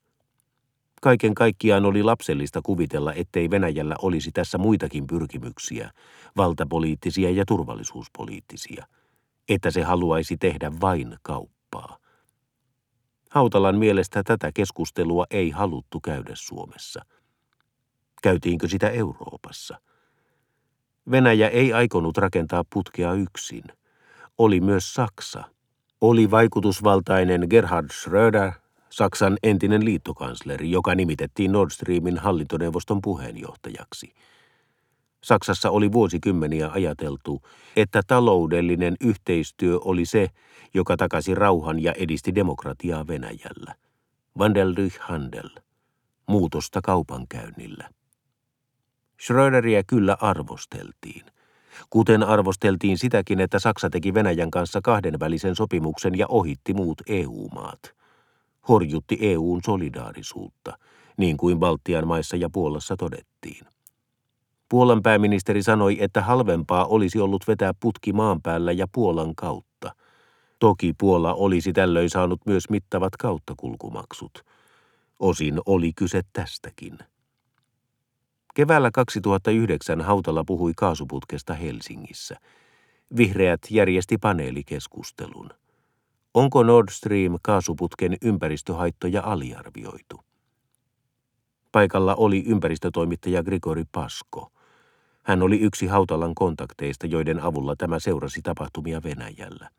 Kaiken 1.01 1.35
kaikkiaan 1.35 1.85
oli 1.85 2.03
lapsellista 2.03 2.61
kuvitella, 2.63 3.13
ettei 3.13 3.51
Venäjällä 3.51 3.95
olisi 4.03 4.33
tässä 4.33 4.59
muitakin 4.59 5.07
pyrkimyksiä, 5.07 5.91
valtapoliittisia 6.37 7.31
ja 7.31 7.45
turvallisuuspoliittisia, 7.47 8.87
että 9.49 9.71
se 9.71 9.83
haluaisi 9.83 10.37
tehdä 10.37 10.73
vain 10.81 11.17
kauppaa. 11.23 11.99
Hautalan 13.31 13.79
mielestä 13.79 14.23
tätä 14.23 14.51
keskustelua 14.55 15.27
ei 15.31 15.51
haluttu 15.51 16.01
käydä 16.01 16.33
Suomessa. 16.35 17.05
Käytiinkö 18.23 18.69
sitä 18.69 18.91
Euroopassa? 18.91 19.79
Venäjä 21.11 21.49
ei 21.49 21.73
aikonut 21.73 22.19
rakentaa 22.19 22.65
putkea 22.73 23.13
yksin. 23.13 23.65
Oli 24.39 24.61
myös 24.61 24.95
Saksa. 24.95 25.45
Oli 26.01 26.31
vaikutusvaltainen 26.31 27.47
Gerhard 27.51 27.91
Schröder, 27.91 28.53
Saksan 28.91 29.37
entinen 29.43 29.85
liittokansleri, 29.85 30.71
joka 30.71 30.95
nimitettiin 30.95 31.53
Nord 31.53 31.71
Streamin 31.71 32.19
hallintoneuvoston 32.19 33.03
puheenjohtajaksi. 33.03 34.15
Saksassa 35.25 35.71
oli 35.71 35.93
vuosikymmeniä 35.93 36.71
ajateltu, 36.71 37.43
että 37.77 38.03
taloudellinen 38.07 38.97
yhteistyö 39.01 39.79
oli 39.85 40.05
se, 40.05 40.29
joka 40.75 40.97
takasi 40.97 41.35
rauhan 41.35 41.83
ja 41.83 41.93
edisti 41.93 42.35
demokratiaa 42.35 43.07
Venäjällä. 43.07 43.75
Vandel 44.39 44.73
durch 44.77 44.99
Handel. 45.01 45.51
Muutosta 46.29 46.81
kaupankäynnillä. 46.83 47.89
Schröderiä 49.23 49.83
kyllä 49.87 50.17
arvosteltiin. 50.21 51.23
Kuten 51.91 52.23
arvosteltiin 52.23 52.99
sitäkin, 52.99 53.41
että 53.41 53.59
Saksa 53.59 53.91
teki 53.91 54.15
Venäjän 54.15 54.51
kanssa 54.51 54.81
kahdenvälisen 54.85 55.57
sopimuksen 55.57 56.19
ja 56.19 56.27
ohitti 56.29 56.75
muut 56.75 57.03
EU-maat– 57.09 57.81
horjutti 58.69 59.19
EUn 59.21 59.61
solidaarisuutta, 59.65 60.79
niin 61.17 61.37
kuin 61.37 61.59
Baltian 61.59 62.07
maissa 62.07 62.37
ja 62.37 62.51
Puolassa 62.51 62.97
todettiin. 62.97 63.67
Puolan 64.69 65.03
pääministeri 65.03 65.63
sanoi, 65.63 65.97
että 66.01 66.23
halvempaa 66.23 66.87
olisi 66.87 67.21
ollut 67.21 67.45
vetää 67.49 67.75
putki 67.81 68.13
maan 68.13 68.43
päällä 68.43 68.73
ja 68.73 68.87
Puolan 68.93 69.35
kautta. 69.35 69.95
Toki 70.59 70.93
Puola 70.99 71.35
olisi 71.35 71.73
tällöin 71.73 72.11
saanut 72.11 72.41
myös 72.47 72.71
mittavat 72.71 73.17
kauttakulkumaksut. 73.17 74.45
Osin 75.19 75.61
oli 75.67 75.93
kyse 75.93 76.21
tästäkin. 76.33 76.99
Keväällä 78.55 78.91
2009 78.95 80.01
Hautala 80.01 80.45
puhui 80.47 80.73
kaasuputkesta 80.77 81.55
Helsingissä. 81.55 82.37
Vihreät 83.17 83.61
järjesti 83.71 84.19
paneelikeskustelun. 84.19 85.51
Onko 86.35 86.63
Nord 86.63 86.89
Stream 86.91 87.39
kaasuputken 87.43 88.17
ympäristöhaittoja 88.23 89.23
aliarvioitu? 89.23 90.21
Paikalla 91.73 92.15
oli 92.15 92.45
ympäristötoimittaja 92.47 93.43
Grigori 93.43 93.85
Pasko. 93.93 94.53
Hän 95.23 95.43
oli 95.43 95.61
yksi 95.61 95.87
Hautalan 95.87 96.35
kontakteista, 96.35 97.07
joiden 97.07 97.41
avulla 97.41 97.75
tämä 97.79 97.99
seurasi 97.99 98.43
tapahtumia 98.43 99.03
Venäjällä. 99.03 99.71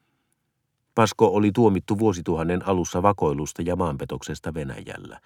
Pasko 0.95 1.27
oli 1.27 1.51
tuomittu 1.51 1.99
vuosituhannen 1.99 2.67
alussa 2.67 3.01
vakoilusta 3.01 3.61
ja 3.61 3.75
maanpetoksesta 3.75 4.53
Venäjällä. 4.53 5.19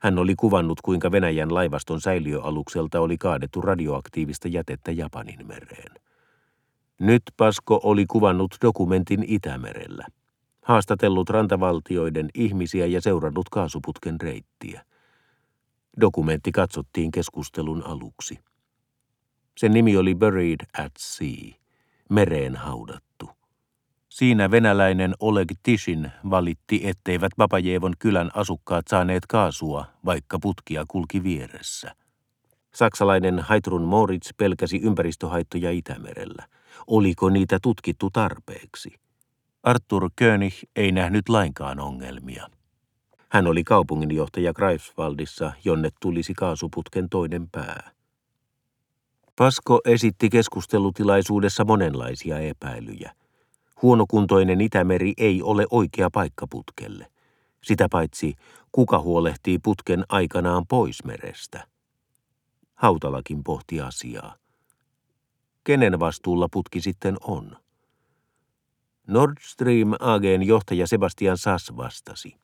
Hän 0.00 0.18
oli 0.18 0.34
kuvannut, 0.34 0.80
kuinka 0.80 1.12
Venäjän 1.12 1.54
laivaston 1.54 2.00
säiliöalukselta 2.00 3.00
oli 3.00 3.18
kaadettu 3.18 3.60
radioaktiivista 3.60 4.48
jätettä 4.48 4.92
Japanin 4.92 5.46
mereen. 5.46 5.94
Nyt 7.00 7.22
Pasko 7.36 7.80
oli 7.82 8.06
kuvannut 8.06 8.56
dokumentin 8.62 9.24
Itämerellä– 9.26 10.06
haastatellut 10.70 11.30
rantavaltioiden 11.30 12.28
ihmisiä 12.34 12.86
ja 12.86 13.00
seurannut 13.00 13.48
kaasuputken 13.48 14.20
reittiä. 14.20 14.84
Dokumentti 16.00 16.52
katsottiin 16.52 17.10
keskustelun 17.10 17.82
aluksi. 17.86 18.38
Sen 19.56 19.72
nimi 19.72 19.96
oli 19.96 20.14
Buried 20.14 20.60
at 20.78 20.92
Sea, 20.98 21.54
mereen 22.10 22.56
haudattu. 22.56 23.09
Siinä 24.10 24.50
venäläinen 24.50 25.14
Oleg 25.20 25.52
Tishin 25.62 26.12
valitti, 26.30 26.80
etteivät 26.84 27.32
Babajevon 27.36 27.94
kylän 27.98 28.30
asukkaat 28.34 28.88
saaneet 28.88 29.26
kaasua, 29.26 29.84
vaikka 30.04 30.38
putkia 30.42 30.84
kulki 30.88 31.22
vieressä. 31.22 31.94
Saksalainen 32.74 33.44
Heitrun 33.50 33.82
Moritz 33.82 34.30
pelkäsi 34.36 34.80
ympäristöhaittoja 34.82 35.70
Itämerellä. 35.70 36.46
Oliko 36.86 37.30
niitä 37.30 37.58
tutkittu 37.62 38.10
tarpeeksi? 38.12 38.94
Arthur 39.62 40.10
König 40.16 40.54
ei 40.76 40.92
nähnyt 40.92 41.28
lainkaan 41.28 41.80
ongelmia. 41.80 42.50
Hän 43.28 43.46
oli 43.46 43.64
kaupunginjohtaja 43.64 44.52
Greifswaldissa, 44.52 45.52
jonne 45.64 45.90
tulisi 46.00 46.34
kaasuputken 46.34 47.08
toinen 47.08 47.48
pää. 47.52 47.90
Pasko 49.36 49.80
esitti 49.84 50.30
keskustelutilaisuudessa 50.30 51.64
monenlaisia 51.64 52.38
epäilyjä. 52.38 53.12
Huonokuntoinen 53.82 54.60
Itämeri 54.60 55.12
ei 55.16 55.42
ole 55.42 55.66
oikea 55.70 56.10
paikka 56.12 56.46
putkelle. 56.50 57.06
Sitä 57.62 57.88
paitsi, 57.90 58.34
kuka 58.72 58.98
huolehtii 58.98 59.58
putken 59.58 60.04
aikanaan 60.08 60.66
pois 60.66 61.04
merestä? 61.04 61.66
Hautalakin 62.74 63.44
pohti 63.44 63.80
asiaa. 63.80 64.34
Kenen 65.64 66.00
vastuulla 66.00 66.48
putki 66.52 66.80
sitten 66.80 67.16
on? 67.20 67.56
Nord 69.06 69.36
Stream 69.40 69.92
AGn 70.00 70.42
johtaja 70.42 70.86
Sebastian 70.86 71.38
Sass 71.38 71.76
vastasi. 71.76 72.36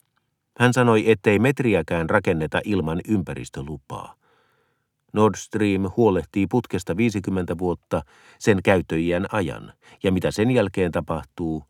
Hän 0.58 0.72
sanoi, 0.72 1.10
ettei 1.10 1.38
metriäkään 1.38 2.10
rakenneta 2.10 2.60
ilman 2.64 3.00
ympäristölupaa. 3.08 4.14
Nord 5.16 5.34
Stream 5.36 5.90
huolehtii 5.96 6.46
putkesta 6.46 6.96
50 6.96 7.58
vuotta 7.58 8.02
sen 8.38 8.58
käyttöiän 8.64 9.26
ajan, 9.32 9.72
ja 10.02 10.12
mitä 10.12 10.30
sen 10.30 10.50
jälkeen 10.50 10.92
tapahtuu, 10.92 11.64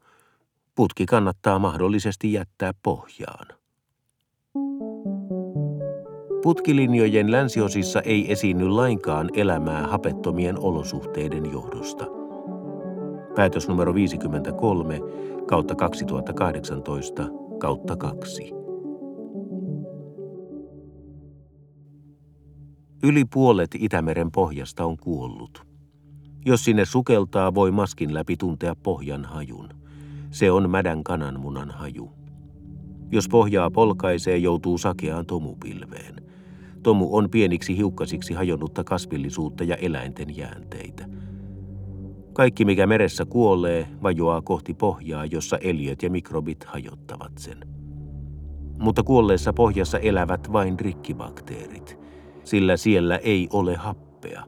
putki 0.74 1.06
kannattaa 1.06 1.58
mahdollisesti 1.58 2.32
jättää 2.32 2.72
pohjaan. 2.82 3.46
Putkilinjojen 6.42 7.32
länsiosissa 7.32 8.00
ei 8.00 8.32
esiinny 8.32 8.68
lainkaan 8.68 9.30
elämää 9.34 9.86
hapettomien 9.86 10.58
olosuhteiden 10.58 11.52
johdosta. 11.52 12.04
Päätös 13.36 13.68
numero 13.68 13.94
53 13.94 15.00
kautta 15.48 15.74
2018 15.74 17.28
kautta 17.58 17.96
2. 17.96 18.65
Yli 23.08 23.24
puolet 23.24 23.70
Itämeren 23.78 24.32
pohjasta 24.32 24.84
on 24.84 24.96
kuollut. 24.96 25.66
Jos 26.46 26.64
sinne 26.64 26.84
sukeltaa, 26.84 27.54
voi 27.54 27.70
maskin 27.70 28.14
läpi 28.14 28.36
tuntea 28.36 28.74
pohjan 28.74 29.24
hajun. 29.24 29.68
Se 30.30 30.50
on 30.50 30.70
mädän 30.70 31.04
kananmunan 31.04 31.70
haju. 31.70 32.12
Jos 33.12 33.28
pohjaa 33.28 33.70
polkaisee, 33.70 34.36
joutuu 34.36 34.78
sakeaan 34.78 35.26
tomupilveen. 35.26 36.14
Tomu 36.82 37.16
on 37.16 37.30
pieniksi 37.30 37.76
hiukkasiksi 37.76 38.34
hajonnutta 38.34 38.84
kasvillisuutta 38.84 39.64
ja 39.64 39.76
eläinten 39.76 40.36
jäänteitä. 40.36 41.08
Kaikki, 42.32 42.64
mikä 42.64 42.86
meressä 42.86 43.24
kuolee, 43.24 43.88
vajoaa 44.02 44.42
kohti 44.42 44.74
pohjaa, 44.74 45.24
jossa 45.24 45.58
eliöt 45.58 46.02
ja 46.02 46.10
mikrobit 46.10 46.64
hajottavat 46.64 47.38
sen. 47.38 47.58
Mutta 48.78 49.02
kuolleessa 49.02 49.52
pohjassa 49.52 49.98
elävät 49.98 50.52
vain 50.52 50.80
rikkibakteerit, 50.80 52.05
sillä 52.46 52.76
siellä 52.76 53.16
ei 53.16 53.48
ole 53.52 53.76
happea. 53.76 54.42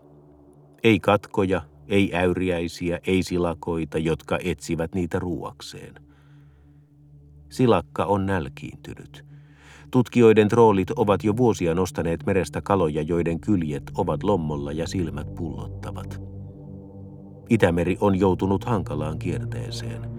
Ei 0.84 1.00
katkoja, 1.00 1.62
ei 1.88 2.14
äyriäisiä, 2.14 2.98
ei 3.06 3.22
silakoita, 3.22 3.98
jotka 3.98 4.38
etsivät 4.44 4.94
niitä 4.94 5.18
ruuakseen. 5.18 5.94
Silakka 7.48 8.04
on 8.04 8.26
nälkiintynyt. 8.26 9.24
Tutkijoiden 9.90 10.48
troolit 10.48 10.90
ovat 10.90 11.24
jo 11.24 11.36
vuosia 11.36 11.74
nostaneet 11.74 12.26
merestä 12.26 12.60
kaloja, 12.60 13.02
joiden 13.02 13.40
kyljet 13.40 13.82
ovat 13.94 14.22
lommolla 14.22 14.72
ja 14.72 14.86
silmät 14.86 15.34
pullottavat. 15.34 16.20
Itämeri 17.50 17.96
on 18.00 18.18
joutunut 18.18 18.64
hankalaan 18.64 19.18
kierteeseen. 19.18 20.10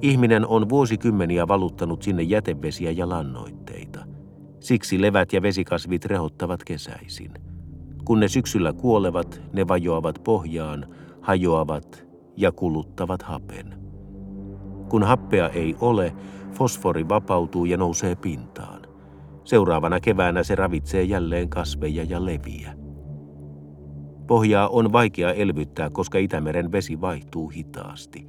Ihminen 0.00 0.46
on 0.46 0.68
vuosikymmeniä 0.68 1.48
valuttanut 1.48 2.02
sinne 2.02 2.22
jätevesiä 2.22 2.90
ja 2.90 3.08
lannoitteita. 3.08 4.11
Siksi 4.62 5.00
levät 5.00 5.32
ja 5.32 5.42
vesikasvit 5.42 6.04
rehottavat 6.04 6.64
kesäisin. 6.64 7.32
Kun 8.04 8.20
ne 8.20 8.28
syksyllä 8.28 8.72
kuolevat, 8.72 9.42
ne 9.52 9.68
vajoavat 9.68 10.20
pohjaan, 10.24 10.86
hajoavat 11.20 12.06
ja 12.36 12.52
kuluttavat 12.52 13.22
hapen. 13.22 13.74
Kun 14.88 15.02
happea 15.02 15.48
ei 15.48 15.76
ole, 15.80 16.14
fosfori 16.52 17.08
vapautuu 17.08 17.64
ja 17.64 17.76
nousee 17.76 18.14
pintaan. 18.14 18.82
Seuraavana 19.44 20.00
keväänä 20.00 20.42
se 20.42 20.54
ravitsee 20.54 21.02
jälleen 21.02 21.48
kasveja 21.48 22.04
ja 22.04 22.24
leviä. 22.24 22.74
Pohjaa 24.26 24.68
on 24.68 24.92
vaikea 24.92 25.32
elvyttää, 25.32 25.90
koska 25.90 26.18
Itämeren 26.18 26.72
vesi 26.72 27.00
vaihtuu 27.00 27.48
hitaasti. 27.48 28.28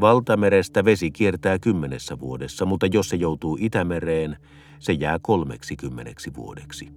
Valtamerestä 0.00 0.84
vesi 0.84 1.10
kiertää 1.10 1.58
kymmenessä 1.58 2.18
vuodessa, 2.18 2.66
mutta 2.66 2.86
jos 2.86 3.08
se 3.08 3.16
joutuu 3.16 3.58
Itämereen, 3.60 4.36
se 4.78 4.92
jää 4.92 5.18
kolmeksi 5.22 5.76
kymmeneksi 5.76 6.30
vuodeksi. 6.36 6.88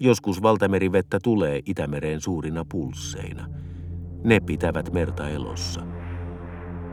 Joskus 0.00 0.42
valtamerivettä 0.42 1.18
tulee 1.22 1.60
Itämereen 1.66 2.20
suurina 2.20 2.64
pulsseina. 2.72 3.46
Ne 4.24 4.40
pitävät 4.40 4.92
merta 4.92 5.28
elossa. 5.28 5.80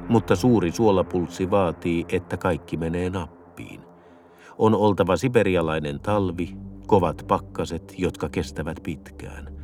Mutta 0.10 0.36
suuri 0.36 0.72
suolapulssi 0.72 1.52
vaatii, 1.52 2.06
että 2.10 2.38
kaikki 2.38 2.78
menee 2.78 3.10
nappiin. 3.10 3.82
On 4.58 4.76
oltava 4.76 5.18
siberialainen 5.18 6.00
talvi, 6.00 6.58
kovat 6.88 7.26
pakkaset, 7.28 7.94
jotka 7.98 8.30
kestävät 8.30 8.78
pitkään. 8.84 9.58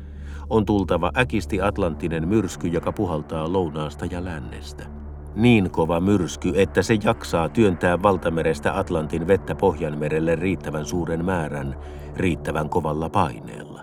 On 0.50 0.64
tultava 0.64 1.10
äkisti 1.16 1.60
Atlantinen 1.60 2.28
myrsky, 2.28 2.68
joka 2.68 2.92
puhaltaa 2.92 3.52
lounaasta 3.52 4.06
ja 4.06 4.24
lännestä. 4.24 5.03
Niin 5.36 5.70
kova 5.70 6.00
myrsky, 6.00 6.52
että 6.54 6.82
se 6.82 6.98
jaksaa 7.04 7.48
työntää 7.48 8.02
valtamerestä 8.02 8.78
Atlantin 8.78 9.26
vettä 9.26 9.54
Pohjanmerelle 9.54 10.36
riittävän 10.36 10.86
suuren 10.86 11.24
määrän, 11.24 11.76
riittävän 12.16 12.68
kovalla 12.68 13.10
paineella. 13.10 13.82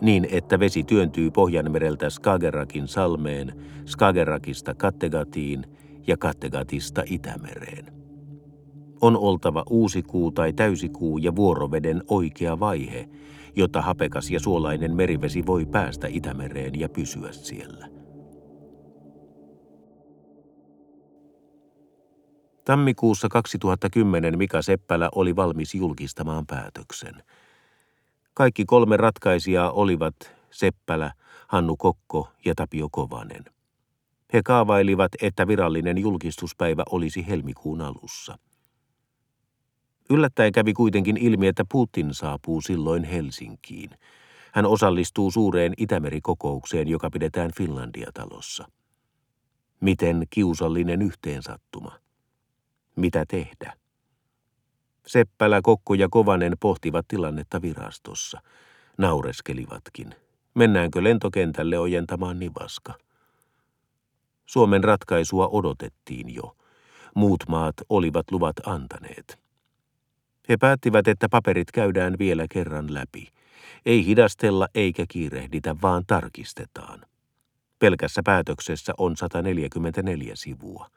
Niin, 0.00 0.28
että 0.30 0.58
vesi 0.58 0.82
työntyy 0.82 1.30
Pohjanmereltä 1.30 2.10
Skagerakin 2.10 2.88
salmeen, 2.88 3.54
Skagerakista 3.86 4.74
Kattegatiin 4.74 5.64
ja 6.06 6.16
Kattegatista 6.16 7.02
Itämereen. 7.06 7.86
On 9.00 9.16
oltava 9.16 9.64
uusikuu 9.70 10.32
tai 10.32 10.52
täysikuu 10.52 11.18
ja 11.18 11.36
vuoroveden 11.36 12.02
oikea 12.08 12.60
vaihe, 12.60 13.08
jotta 13.56 13.82
hapekas 13.82 14.30
ja 14.30 14.40
suolainen 14.40 14.96
merivesi 14.96 15.46
voi 15.46 15.66
päästä 15.66 16.08
Itämereen 16.10 16.80
ja 16.80 16.88
pysyä 16.88 17.32
siellä. 17.32 17.91
Tammikuussa 22.64 23.28
2010 23.28 24.38
Mika 24.38 24.62
Seppälä 24.62 25.08
oli 25.14 25.36
valmis 25.36 25.74
julkistamaan 25.74 26.46
päätöksen. 26.46 27.22
Kaikki 28.34 28.64
kolme 28.64 28.96
ratkaisijaa 28.96 29.70
olivat 29.70 30.14
Seppälä, 30.50 31.12
Hannu 31.48 31.76
Kokko 31.76 32.28
ja 32.44 32.54
Tapio 32.54 32.88
Kovanen. 32.90 33.44
He 34.32 34.40
kaavailivat, 34.44 35.12
että 35.22 35.46
virallinen 35.46 35.98
julkistuspäivä 35.98 36.82
olisi 36.90 37.26
helmikuun 37.28 37.80
alussa. 37.80 38.38
Yllättäen 40.10 40.52
kävi 40.52 40.72
kuitenkin 40.72 41.16
ilmi, 41.16 41.46
että 41.46 41.64
Putin 41.72 42.14
saapuu 42.14 42.60
silloin 42.60 43.04
Helsinkiin. 43.04 43.90
Hän 44.52 44.66
osallistuu 44.66 45.30
suureen 45.30 45.74
Itämerikokoukseen, 45.76 46.88
joka 46.88 47.10
pidetään 47.10 47.50
Finlandia-talossa. 47.56 48.68
Miten 49.80 50.26
kiusallinen 50.30 51.02
yhteensattuma. 51.02 52.01
Mitä 52.96 53.24
tehdä? 53.28 53.72
Seppälä, 55.06 55.60
Kokko 55.62 55.94
ja 55.94 56.08
Kovanen 56.10 56.56
pohtivat 56.60 57.08
tilannetta 57.08 57.62
virastossa. 57.62 58.40
Naureskelivatkin. 58.98 60.14
Mennäänkö 60.54 61.04
lentokentälle 61.04 61.78
ojentamaan 61.78 62.38
nivaska? 62.38 62.94
Suomen 64.46 64.84
ratkaisua 64.84 65.48
odotettiin 65.48 66.34
jo. 66.34 66.56
Muut 67.14 67.44
maat 67.48 67.74
olivat 67.88 68.30
luvat 68.30 68.56
antaneet. 68.66 69.38
He 70.48 70.56
päättivät, 70.56 71.08
että 71.08 71.28
paperit 71.28 71.70
käydään 71.72 72.16
vielä 72.18 72.46
kerran 72.50 72.94
läpi. 72.94 73.28
Ei 73.86 74.06
hidastella 74.06 74.68
eikä 74.74 75.04
kiirehditä, 75.08 75.76
vaan 75.82 76.04
tarkistetaan. 76.06 77.06
Pelkässä 77.78 78.22
päätöksessä 78.24 78.92
on 78.98 79.16
144 79.16 80.36
sivua. 80.36 80.88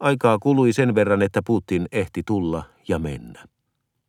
Aikaa 0.00 0.38
kului 0.38 0.72
sen 0.72 0.94
verran, 0.94 1.22
että 1.22 1.40
Putin 1.46 1.86
ehti 1.92 2.22
tulla 2.26 2.64
ja 2.88 2.98
mennä. 2.98 3.44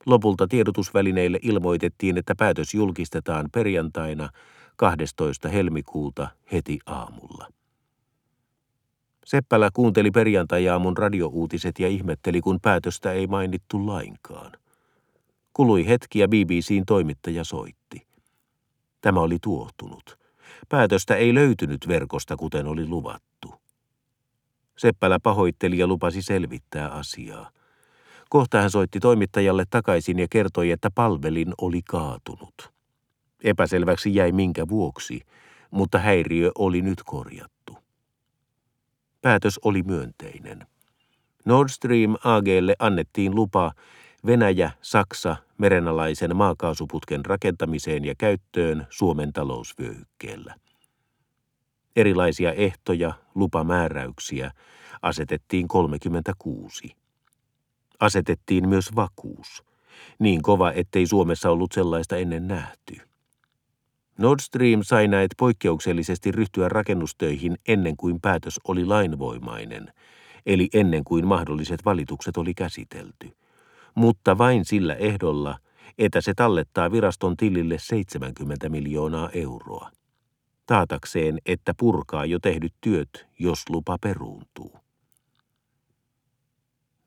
Lopulta 0.06 0.48
tiedotusvälineille 0.48 1.40
ilmoitettiin, 1.42 2.18
että 2.18 2.36
päätös 2.36 2.74
julkistetaan 2.74 3.50
perjantaina 3.52 4.30
12. 4.76 5.50
helmikuuta 5.50 6.28
heti 6.52 6.80
aamulla. 6.86 7.48
Seppälä 9.26 9.70
kuunteli 9.74 10.12
perjantajaamun 10.12 10.98
radiouutiset 10.98 11.80
ja 11.80 11.88
ihmetteli, 11.88 12.42
kun 12.42 12.60
päätöstä 12.62 13.12
ei 13.12 13.28
mainittu 13.28 13.88
lainkaan. 13.88 14.52
Kului 15.54 15.88
hetki 15.88 16.20
ja 16.20 16.28
BBCn 16.28 16.84
toimittaja 16.88 17.44
soitti. 17.44 18.08
Tämä 19.02 19.20
oli 19.20 19.38
tuohtunut. 19.42 20.20
Päätöstä 20.70 21.16
ei 21.16 21.34
löytynyt 21.34 21.88
verkosta, 21.88 22.36
kuten 22.36 22.68
oli 22.68 22.88
luvattu. 22.88 23.57
Seppälä 24.78 25.19
pahoitteli 25.23 25.78
ja 25.78 25.88
lupasi 25.88 26.21
selvittää 26.21 26.89
asiaa. 26.89 27.51
Kohta 28.30 28.61
hän 28.61 28.71
soitti 28.71 28.99
toimittajalle 28.99 29.63
takaisin 29.69 30.19
ja 30.19 30.28
kertoi, 30.30 30.71
että 30.71 30.89
palvelin 30.95 31.53
oli 31.61 31.82
kaatunut. 31.82 32.73
Epäselväksi 33.43 34.15
jäi 34.15 34.32
minkä 34.32 34.67
vuoksi, 34.67 35.21
mutta 35.71 35.99
häiriö 35.99 36.51
oli 36.57 36.82
nyt 36.82 37.03
korjattu. 37.05 37.78
Päätös 39.21 39.59
oli 39.63 39.84
myönteinen. 39.84 40.67
Nord 41.45 41.69
Stream 41.69 42.15
AGlle 42.23 42.75
annettiin 42.80 43.36
lupa 43.36 43.71
Venäjä, 44.25 44.71
Saksa 44.82 45.36
merenalaisen 45.57 46.36
maakaasuputken 46.36 47.25
rakentamiseen 47.25 48.05
ja 48.05 48.13
käyttöön 48.17 48.88
Suomen 48.89 49.34
talousvyöhykkeellä. 49.34 50.55
Erilaisia 51.98 52.54
ehtoja, 52.54 53.14
lupamääräyksiä 53.36 54.52
asetettiin 55.02 55.68
36. 55.68 56.95
Asetettiin 58.00 58.70
myös 58.70 58.95
vakuus, 58.95 59.64
niin 60.20 60.41
kova, 60.41 60.72
ettei 60.72 61.08
Suomessa 61.08 61.50
ollut 61.50 61.72
sellaista 61.72 62.18
ennen 62.18 62.48
nähty. 62.48 62.98
Nord 64.18 64.39
Stream 64.39 64.80
sai 64.84 65.08
näet 65.08 65.32
poikkeuksellisesti 65.38 66.32
ryhtyä 66.32 66.70
rakennustöihin 66.70 67.58
ennen 67.68 67.98
kuin 67.98 68.22
päätös 68.22 68.60
oli 68.68 68.86
lainvoimainen, 68.86 69.93
eli 70.45 70.70
ennen 70.74 71.04
kuin 71.04 71.28
mahdolliset 71.28 71.86
valitukset 71.86 72.38
oli 72.38 72.54
käsitelty, 72.54 73.38
mutta 73.95 74.38
vain 74.38 74.66
sillä 74.66 74.95
ehdolla, 74.95 75.58
että 75.98 76.22
se 76.22 76.34
tallettaa 76.34 76.91
viraston 76.91 77.38
tilille 77.38 77.78
70 77.80 78.70
miljoonaa 78.70 79.30
euroa 79.34 79.91
taatakseen, 80.68 81.39
että 81.45 81.74
purkaa 81.78 82.26
jo 82.26 82.39
tehdyt 82.39 82.74
työt, 82.82 83.28
jos 83.39 83.70
lupa 83.70 83.97
peruuntuu. 84.01 84.78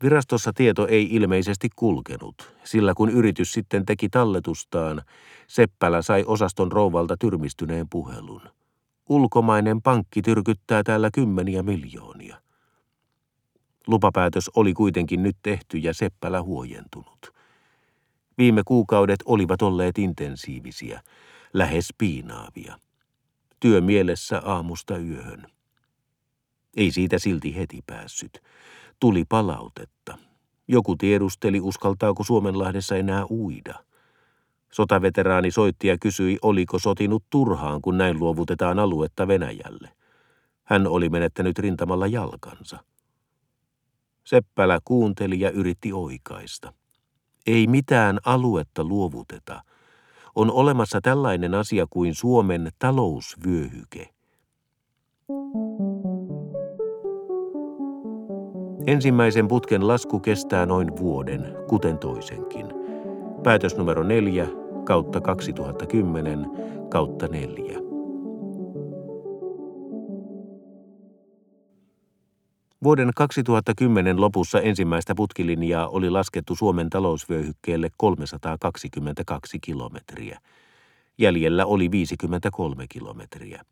Virastossa 0.03 0.53
tieto 0.53 0.87
ei 0.87 1.09
ilmeisesti 1.11 1.69
kulkenut, 1.77 2.55
sillä 2.65 2.95
kun 2.95 3.11
yritys 3.11 3.53
sitten 3.53 3.87
teki 3.87 4.09
talletustaan, 4.09 5.03
Seppälä 5.47 6.03
sai 6.03 6.25
osaston 6.27 6.73
rouvalta 6.73 7.17
tyrmistyneen 7.21 7.87
puhelun. 7.91 8.43
Ulkomainen 9.09 9.83
pankki 9.83 10.23
tyrkyttää 10.23 10.83
täällä 10.83 11.11
kymmeniä 11.15 11.63
miljoonia. 11.63 12.37
Lupapäätös 13.87 14.51
oli 14.57 14.73
kuitenkin 14.75 15.23
nyt 15.23 15.37
tehty 15.43 15.79
ja 15.79 15.95
Seppälä 15.95 16.43
huojentunut. 16.43 17.35
Viime 18.39 18.63
kuukaudet 18.65 19.21
olivat 19.25 19.63
olleet 19.63 19.99
intensiivisiä, 19.99 21.01
lähes 21.53 21.95
piinaavia 21.99 22.77
työ 23.61 23.81
mielessä 23.81 24.43
aamusta 24.45 24.99
yöhön. 24.99 25.47
Ei 26.77 26.91
siitä 26.91 27.19
silti 27.19 27.57
heti 27.57 27.83
päässyt. 27.87 28.43
Tuli 29.01 29.25
palautetta. 29.29 30.19
Joku 30.69 30.97
tiedusteli, 30.97 31.61
uskaltaako 31.61 32.25
Suomenlahdessa 32.25 32.97
enää 32.97 33.27
uida. 33.31 33.85
Sotaveteraani 34.73 35.51
soitti 35.51 35.89
ja 35.89 35.99
kysyi, 35.99 36.39
oliko 36.43 36.79
sotinut 36.79 37.25
turhaan, 37.31 37.83
kun 37.83 37.99
näin 37.99 38.19
luovutetaan 38.19 38.79
aluetta 38.79 39.29
Venäjälle. 39.29 39.89
Hän 40.65 40.87
oli 40.87 41.09
menettänyt 41.09 41.59
rintamalla 41.59 42.07
jalkansa. 42.07 42.85
Seppälä 44.25 44.79
kuunteli 44.85 45.41
ja 45.41 45.51
yritti 45.51 45.93
oikaista. 45.93 46.73
Ei 47.47 47.67
mitään 47.67 48.19
aluetta 48.25 48.85
luovuteta– 48.85 49.63
on 50.35 50.51
olemassa 50.51 51.01
tällainen 51.01 51.55
asia 51.55 51.87
kuin 51.91 52.15
Suomen 52.15 52.71
talousvyöhyke. 52.79 54.09
Ensimmäisen 58.87 59.49
putken 59.49 59.89
lasku 59.89 60.21
kestää 60.21 60.67
noin 60.67 60.97
vuoden, 60.97 61.57
kuten 61.69 61.99
toisenkin. 61.99 62.67
Päätös 63.43 63.77
numero 63.77 64.03
4 64.03 64.47
kautta 64.85 65.21
2010 65.21 66.47
kautta 66.89 67.29
4. 67.29 67.90
Vuoden 72.85 73.11
2010 73.17 74.21
lopussa 74.21 74.61
ensimmäistä 74.61 75.15
putkilinjaa 75.15 75.89
oli 75.89 76.11
laskettu 76.11 76.55
Suomen 76.55 76.91
talousvyöhykkeelle 76.91 77.91
322 77.97 79.59
kilometriä. 79.61 80.41
Jäljellä 81.19 81.67
oli 81.67 81.91
53 81.91 82.87
kilometriä. 82.89 83.65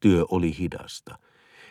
Työ 0.00 0.24
oli 0.30 0.58
hidasta. 0.58 1.18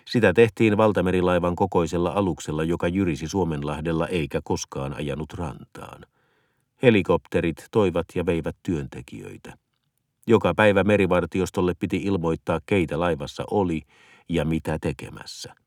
Sitä 0.08 0.34
tehtiin 0.34 0.78
valtamerilaivan 0.78 1.56
kokoisella 1.56 2.10
aluksella, 2.10 2.64
joka 2.64 2.88
jyrisi 2.88 3.28
Suomenlahdella 3.28 4.08
eikä 4.08 4.40
koskaan 4.44 4.94
ajanut 4.94 5.34
rantaan. 5.34 6.06
Helikopterit 6.84 7.66
toivat 7.72 8.06
ja 8.16 8.26
veivät 8.26 8.56
työntekijöitä. 8.64 9.54
Joka 10.28 10.54
päivä 10.56 10.84
merivartiostolle 10.84 11.74
piti 11.80 11.98
ilmoittaa, 11.98 12.60
keitä 12.66 13.00
laivassa 13.00 13.44
oli 13.52 13.82
ja 14.30 14.46
mitä 14.46 14.78
tekemässä. 14.82 15.61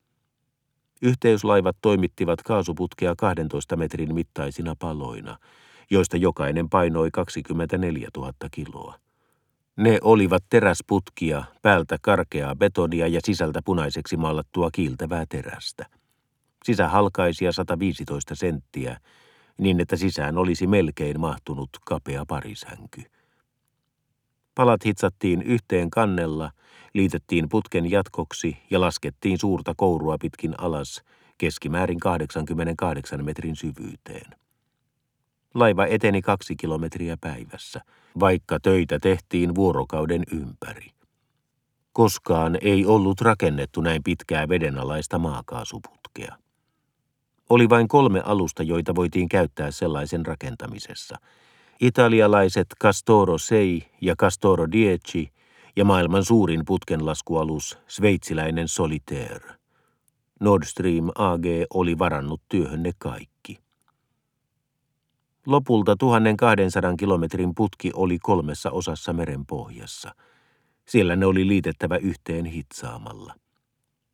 Yhteyslaivat 1.01 1.77
toimittivat 1.81 2.43
kaasuputkea 2.43 3.13
12 3.17 3.75
metrin 3.75 4.13
mittaisina 4.15 4.75
paloina, 4.79 5.37
joista 5.89 6.17
jokainen 6.17 6.69
painoi 6.69 7.11
24 7.11 8.07
000 8.17 8.33
kiloa. 8.51 8.95
Ne 9.77 9.99
olivat 10.01 10.43
teräsputkia, 10.49 11.43
päältä 11.61 11.97
karkeaa 12.01 12.55
betonia 12.55 13.07
ja 13.07 13.19
sisältä 13.23 13.59
punaiseksi 13.65 14.17
maalattua 14.17 14.69
kiiltävää 14.71 15.25
terästä. 15.29 15.85
Sisähalkaisia 16.63 17.51
115 17.51 18.35
senttiä, 18.35 18.99
niin 19.57 19.79
että 19.79 19.95
sisään 19.95 20.37
olisi 20.37 20.67
melkein 20.67 21.19
mahtunut 21.19 21.69
kapea 21.85 22.23
parisänky. 22.27 23.03
Palat 24.55 24.85
hitsattiin 24.85 25.41
yhteen 25.41 25.89
kannella, 25.89 26.51
liitettiin 26.95 27.49
putken 27.49 27.91
jatkoksi 27.91 28.57
ja 28.69 28.81
laskettiin 28.81 29.39
suurta 29.39 29.73
kourua 29.77 30.17
pitkin 30.21 30.55
alas 30.57 31.01
keskimäärin 31.37 31.99
88 31.99 33.25
metrin 33.25 33.55
syvyyteen. 33.55 34.31
Laiva 35.53 35.85
eteni 35.85 36.21
kaksi 36.21 36.55
kilometriä 36.55 37.17
päivässä, 37.21 37.81
vaikka 38.19 38.59
töitä 38.59 38.99
tehtiin 38.99 39.55
vuorokauden 39.55 40.23
ympäri. 40.31 40.89
Koskaan 41.93 42.57
ei 42.61 42.85
ollut 42.85 43.21
rakennettu 43.21 43.81
näin 43.81 44.03
pitkää 44.03 44.49
vedenalaista 44.49 45.19
maakaasuputkea. 45.19 46.35
Oli 47.49 47.69
vain 47.69 47.87
kolme 47.87 48.21
alusta, 48.25 48.63
joita 48.63 48.95
voitiin 48.95 49.29
käyttää 49.29 49.71
sellaisen 49.71 50.25
rakentamisessa. 50.25 51.17
Italialaiset 51.81 52.67
Castoro 52.81 53.37
Sei 53.37 53.81
ja 54.01 54.15
Castoro 54.15 54.71
Dieci 54.71 55.34
ja 55.75 55.85
maailman 55.85 56.25
suurin 56.25 56.65
putkenlaskualus, 56.65 57.77
sveitsiläinen 57.87 58.67
Solitaire. 58.67 59.55
Nord 60.39 60.63
Stream 60.63 61.09
AG 61.15 61.45
oli 61.73 61.99
varannut 61.99 62.41
työhönne 62.49 62.91
kaikki. 62.97 63.59
Lopulta 65.45 65.95
1200 65.95 66.95
kilometrin 66.95 67.55
putki 67.55 67.91
oli 67.93 68.19
kolmessa 68.19 68.71
osassa 68.71 69.13
merenpohjassa. 69.13 70.15
Siellä 70.85 71.15
ne 71.15 71.25
oli 71.25 71.47
liitettävä 71.47 71.97
yhteen 71.97 72.45
hitsaamalla. 72.45 73.35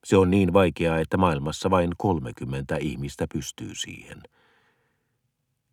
Se 0.04 0.18
on 0.18 0.32
niin 0.32 0.54
vaikeaa, 0.54 0.98
että 0.98 1.18
maailmassa 1.18 1.70
vain 1.70 1.92
30 1.98 2.78
ihmistä 2.78 3.26
pystyy 3.34 3.76
siihen. 3.76 4.24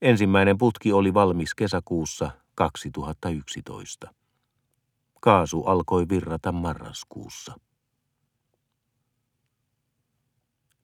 Ensimmäinen 0.02 0.58
putki 0.58 0.92
oli 0.92 1.14
valmis 1.14 1.54
kesäkuussa 1.54 2.30
2011. 2.54 4.14
Kaasu 5.20 5.62
alkoi 5.62 6.08
virrata 6.08 6.52
marraskuussa. 6.52 7.54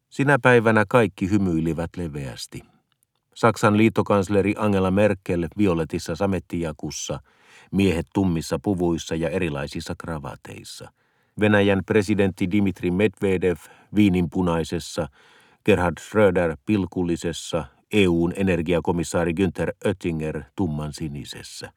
Sinä 0.09 0.39
päivänä 0.43 0.85
kaikki 0.89 1.30
hymyilivät 1.30 1.91
leveästi. 1.97 2.62
Saksan 3.35 3.76
liittokansleri 3.76 4.55
Angela 4.59 4.91
Merkel 4.91 5.49
violetissa 5.59 6.16
samettijakussa, 6.16 7.20
miehet 7.72 8.07
tummissa 8.14 8.59
puvuissa 8.62 9.14
ja 9.14 9.30
erilaisissa 9.30 9.95
kravateissa. 9.99 10.93
Venäjän 11.41 11.82
presidentti 11.87 12.51
Dimitri 12.51 12.91
Medvedev 12.91 13.57
viininpunaisessa, 13.95 15.09
Gerhard 15.64 15.97
Schröder 16.01 16.57
pilkullisessa, 16.66 17.64
EUn 17.93 18.32
energiakomissaari 18.37 19.32
Günther 19.32 19.72
Oettinger 19.85 20.43
tumman 20.57 20.93
sinisessä. 20.93 21.72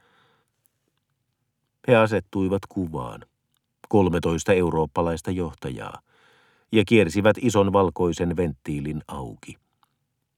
He 1.87 1.95
asettuivat 1.95 2.61
kuvaan. 2.69 3.21
13 3.89 4.53
eurooppalaista 4.53 5.31
johtajaa 5.31 6.01
ja 6.71 6.83
kiersivät 6.85 7.37
ison 7.41 7.73
valkoisen 7.73 8.37
venttiilin 8.37 9.01
auki. 9.07 9.55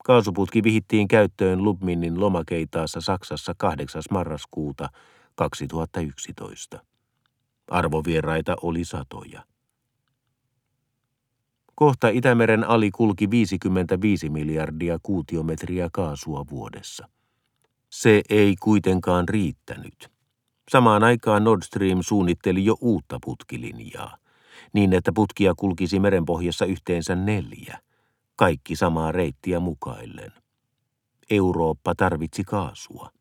Kaasuputki 0.04 0.64
vihittiin 0.64 1.08
käyttöön 1.08 1.64
Lubminin 1.64 2.20
lomakeitaassa 2.20 3.02
Saksassa 3.02 3.54
8. 3.58 4.02
marraskuuta 4.12 4.89
2011. 5.36 6.84
Arvovieraita 7.68 8.56
oli 8.62 8.86
satoja. 8.86 9.43
Kohta 11.76 12.10
Itämeren 12.10 12.64
ali 12.64 12.91
kulki 12.91 13.30
55 13.30 14.30
miljardia 14.30 15.00
kuutiometriä 15.04 15.89
kaasua 15.93 16.45
vuodessa. 16.52 17.10
Se 17.89 18.22
ei 18.30 18.56
kuitenkaan 18.56 19.30
riittänyt. 19.30 20.18
Samaan 20.70 21.03
aikaan 21.03 21.43
Nord 21.43 21.61
Stream 21.63 21.99
suunnitteli 22.01 22.65
jo 22.65 22.76
uutta 22.82 23.17
putkilinjaa, 23.24 24.17
niin 24.74 24.93
että 24.93 25.11
putkia 25.15 25.53
kulkisi 25.57 25.99
merenpohjassa 25.99 26.65
yhteensä 26.65 27.15
neljä– 27.15 27.80
kaikki 28.39 28.76
samaa 28.76 29.11
reittiä 29.11 29.59
mukaillen. 29.59 30.34
Eurooppa 31.30 31.95
tarvitsi 31.95 32.43
kaasua. 32.43 33.11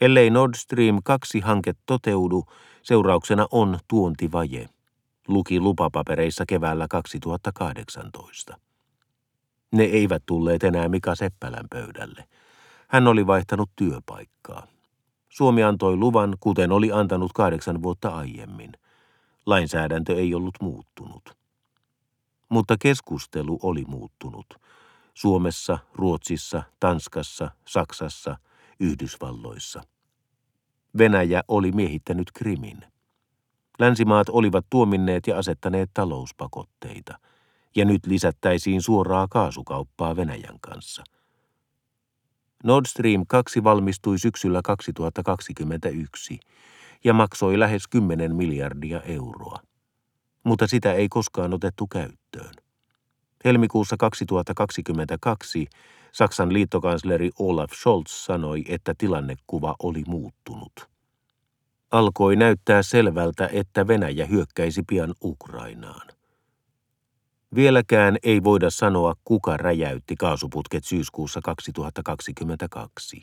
Ellei 0.00 0.30
Nord 0.30 0.54
Stream 0.54 0.96
2-hanke 0.96 1.72
toteudu, 1.86 2.44
seurauksena 2.82 3.46
on 3.50 3.78
tuontivaje, 3.88 4.68
luki 5.28 5.60
lupapapereissa 5.60 6.44
keväällä 6.48 6.86
2018. 6.90 8.58
Ne 9.72 9.82
eivät 9.82 10.22
tulleet 10.26 10.64
enää 10.64 10.88
Mika 10.88 11.14
Seppälän 11.14 11.66
pöydälle. 11.70 12.24
Hän 12.88 13.06
oli 13.08 13.26
vaihtanut 13.26 13.70
työpaikkaa. 13.76 14.66
Suomi 15.34 15.62
antoi 15.62 15.96
luvan, 15.96 16.36
kuten 16.40 16.72
oli 16.72 16.92
antanut 16.92 17.32
kahdeksan 17.32 17.82
vuotta 17.82 18.08
aiemmin. 18.08 18.72
Lainsäädäntö 19.46 20.16
ei 20.16 20.34
ollut 20.34 20.54
muuttunut. 20.60 21.36
Mutta 22.48 22.76
keskustelu 22.80 23.58
oli 23.62 23.84
muuttunut. 23.86 24.46
Suomessa, 25.14 25.78
Ruotsissa, 25.94 26.62
Tanskassa, 26.80 27.50
Saksassa, 27.66 28.36
Yhdysvalloissa. 28.80 29.82
Venäjä 30.98 31.42
oli 31.48 31.72
miehittänyt 31.72 32.30
Krimin. 32.34 32.84
Länsimaat 33.78 34.28
olivat 34.28 34.66
tuominneet 34.70 35.26
ja 35.26 35.38
asettaneet 35.38 35.90
talouspakotteita, 35.94 37.18
ja 37.76 37.84
nyt 37.84 38.06
lisättäisiin 38.06 38.82
suoraa 38.82 39.26
kaasukauppaa 39.30 40.16
Venäjän 40.16 40.60
kanssa. 40.60 41.04
Nord 42.64 42.86
Stream 42.86 43.24
2 43.28 43.64
valmistui 43.64 44.18
syksyllä 44.18 44.60
2021 44.64 46.38
ja 47.04 47.12
maksoi 47.12 47.58
lähes 47.58 47.88
10 47.88 48.36
miljardia 48.36 49.00
euroa 49.00 49.58
mutta 50.44 50.66
sitä 50.66 50.92
ei 50.92 51.08
koskaan 51.08 51.54
otettu 51.54 51.86
käyttöön. 51.86 52.54
Helmikuussa 53.44 53.96
2022 53.96 55.66
Saksan 56.12 56.52
liittokansleri 56.52 57.30
Olaf 57.38 57.72
Scholz 57.72 58.10
sanoi, 58.10 58.64
että 58.68 58.94
tilannekuva 58.98 59.74
oli 59.82 60.02
muuttunut. 60.06 60.72
Alkoi 61.90 62.36
näyttää 62.36 62.82
selvältä, 62.82 63.48
että 63.52 63.86
Venäjä 63.86 64.26
hyökkäisi 64.26 64.82
pian 64.88 65.14
Ukrainaan. 65.24 66.13
Vieläkään 67.54 68.16
ei 68.22 68.44
voida 68.44 68.70
sanoa, 68.70 69.14
kuka 69.24 69.56
räjäytti 69.56 70.16
kaasuputket 70.16 70.84
syyskuussa 70.84 71.40
2022. 71.44 73.22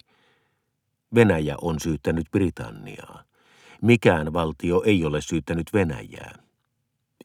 Venäjä 1.15 1.55
on 1.61 1.79
syyttänyt 1.79 2.25
Britanniaa. 2.31 3.23
Mikään 3.81 4.33
valtio 4.33 4.83
ei 4.85 5.05
ole 5.05 5.21
syyttänyt 5.21 5.67
Venäjää 5.73 6.51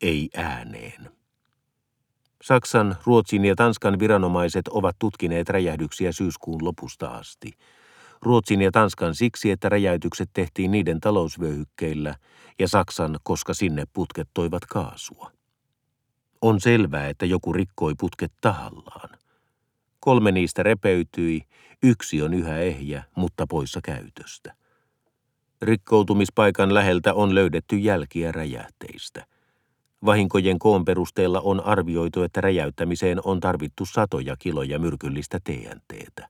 ei 0.02 0.30
ääneen. 0.34 1.10
Saksan, 2.42 2.96
Ruotsin 3.04 3.44
ja 3.44 3.54
Tanskan 3.56 3.98
viranomaiset 3.98 4.68
ovat 4.68 4.96
tutkineet 4.98 5.48
räjähdyksiä 5.48 6.12
syyskuun 6.12 6.64
lopusta 6.64 7.08
asti. 7.08 7.52
Ruotsin 8.22 8.62
ja 8.62 8.70
Tanskan 8.70 9.14
siksi, 9.14 9.50
että 9.50 9.68
räjäytykset 9.68 10.30
tehtiin 10.32 10.70
niiden 10.70 11.00
talousvyöhykkeillä, 11.00 12.14
ja 12.58 12.68
Saksan, 12.68 13.18
koska 13.22 13.54
sinne 13.54 13.84
putket 13.92 14.28
toivat 14.34 14.66
kaasua. 14.66 15.35
On 16.42 16.60
selvää, 16.60 17.08
että 17.08 17.26
joku 17.26 17.52
rikkoi 17.52 17.94
putket 17.98 18.32
tahallaan. 18.40 19.10
Kolme 20.00 20.32
niistä 20.32 20.62
repeytyi, 20.62 21.42
yksi 21.82 22.22
on 22.22 22.34
yhä 22.34 22.58
ehjä, 22.58 23.04
mutta 23.14 23.46
poissa 23.46 23.80
käytöstä. 23.84 24.54
Rikkoutumispaikan 25.62 26.74
läheltä 26.74 27.14
on 27.14 27.34
löydetty 27.34 27.76
jälkiä 27.76 28.32
räjähteistä– 28.32 29.26
Vahinkojen 30.04 30.58
koon 30.58 30.84
perusteella 30.84 31.40
on 31.40 31.60
arvioitu, 31.60 32.22
että 32.22 32.40
räjäyttämiseen 32.40 33.20
on 33.24 33.40
tarvittu 33.40 33.86
satoja 33.86 34.36
kiloja 34.38 34.78
myrkyllistä 34.78 35.38
TNTtä. 35.44 36.28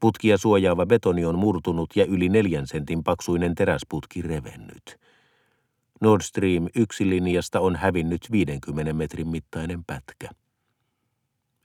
Putkia 0.00 0.38
suojaava 0.38 0.86
betoni 0.86 1.24
on 1.24 1.38
murtunut 1.38 1.90
ja 1.96 2.04
yli 2.04 2.28
neljän 2.28 2.66
sentin 2.66 3.04
paksuinen 3.04 3.54
teräsputki 3.54 4.22
revennyt. 4.22 5.00
Nord 6.00 6.22
Stream 6.22 6.68
1 6.74 7.10
linjasta 7.10 7.60
on 7.60 7.76
hävinnyt 7.76 8.28
50 8.32 8.92
metrin 8.92 9.28
mittainen 9.28 9.84
pätkä. 9.86 10.28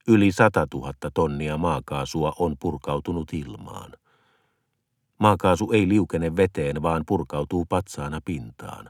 Yli 0.08 0.32
100 0.32 0.68
000 0.74 0.94
tonnia 1.14 1.58
maakaasua 1.58 2.34
on 2.40 2.56
purkautunut 2.60 3.34
ilmaan. 3.34 3.92
Maakaasu 5.20 5.72
ei 5.72 5.90
liukene 5.90 6.36
veteen, 6.36 6.82
vaan 6.82 7.04
purkautuu 7.08 7.66
patsaana 7.70 8.22
pintaan. 8.26 8.90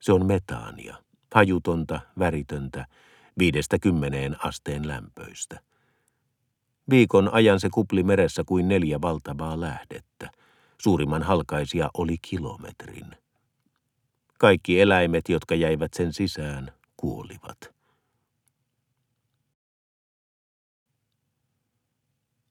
Se 0.00 0.12
on 0.12 0.26
metaania, 0.26 0.96
hajutonta, 1.34 2.00
väritöntä, 2.18 2.86
viidestä 3.38 3.78
kymmeneen 3.78 4.36
asteen 4.44 4.88
lämpöistä. 4.88 5.60
Viikon 6.90 7.34
ajan 7.34 7.60
se 7.60 7.68
kupli 7.70 8.02
meressä 8.02 8.42
kuin 8.46 8.68
neljä 8.68 9.00
valtavaa 9.00 9.60
lähdettä. 9.60 10.30
Suurimman 10.78 11.22
halkaisia 11.22 11.90
oli 11.94 12.16
kilometrin. 12.22 13.06
Kaikki 14.38 14.80
eläimet, 14.80 15.28
jotka 15.28 15.54
jäivät 15.54 15.94
sen 15.94 16.12
sisään, 16.12 16.72
kuolivat. 16.96 17.74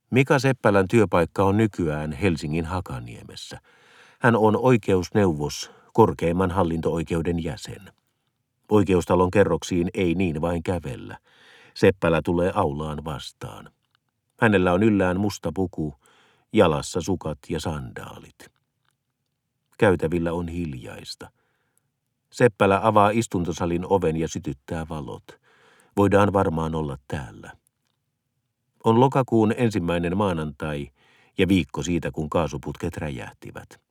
Mika 0.09 0.39
Seppälän 0.39 0.87
työpaikka 0.87 1.43
on 1.43 1.57
nykyään 1.57 2.11
Helsingin 2.11 2.65
Hakaniemessä. 2.65 3.59
Hän 4.19 4.35
on 4.35 4.57
oikeusneuvos, 4.57 5.71
korkeimman 5.93 6.51
hallinto-oikeuden 6.51 7.43
jäsen. 7.43 7.91
Oikeustalon 8.71 9.31
kerroksiin 9.31 9.89
ei 9.93 10.15
niin 10.15 10.41
vain 10.41 10.63
kävellä. 10.63 11.17
Seppälä 11.73 12.21
tulee 12.21 12.51
aulaan 12.55 13.05
vastaan. 13.05 13.71
Hänellä 14.41 14.73
on 14.73 14.83
yllään 14.83 15.19
musta 15.19 15.51
puku, 15.55 15.95
jalassa 16.53 17.01
sukat 17.01 17.39
ja 17.49 17.59
sandaalit. 17.59 18.51
Käytävillä 19.77 20.33
on 20.33 20.47
hiljaista. 20.47 21.31
Seppälä 22.31 22.79
avaa 22.83 23.09
istuntosalin 23.09 23.85
oven 23.89 24.17
ja 24.17 24.27
sytyttää 24.27 24.85
valot. 24.89 25.23
Voidaan 25.97 26.33
varmaan 26.33 26.75
olla 26.75 26.97
täällä. 27.07 27.51
On 28.83 28.99
lokakuun 28.99 29.53
ensimmäinen 29.57 30.17
maanantai 30.17 30.89
ja 31.37 31.47
viikko 31.47 31.83
siitä, 31.83 32.11
kun 32.11 32.29
kaasuputket 32.29 32.97
räjähtivät. 32.97 33.81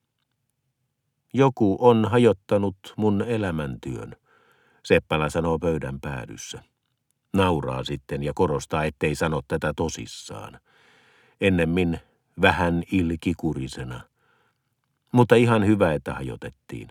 Joku 1.35 1.77
on 1.81 2.05
hajottanut 2.05 2.77
mun 2.97 3.23
elämäntyön, 3.23 4.17
Seppälä 4.87 5.31
sanoo 5.31 5.59
pöydän 5.59 6.01
päädyssä. 6.01 6.63
Nauraa 7.33 7.85
sitten 7.85 8.23
ja 8.23 8.33
korostaa, 8.35 8.85
ettei 8.85 9.15
sano 9.15 9.41
tätä 9.49 9.73
tosissaan. 9.77 10.61
Ennemmin 11.41 12.01
vähän 12.41 12.83
ilkikurisena. 12.93 14.01
Mutta 15.13 15.35
ihan 15.35 15.67
hyvä, 15.67 15.93
että 15.93 16.15
hajotettiin. 16.15 16.89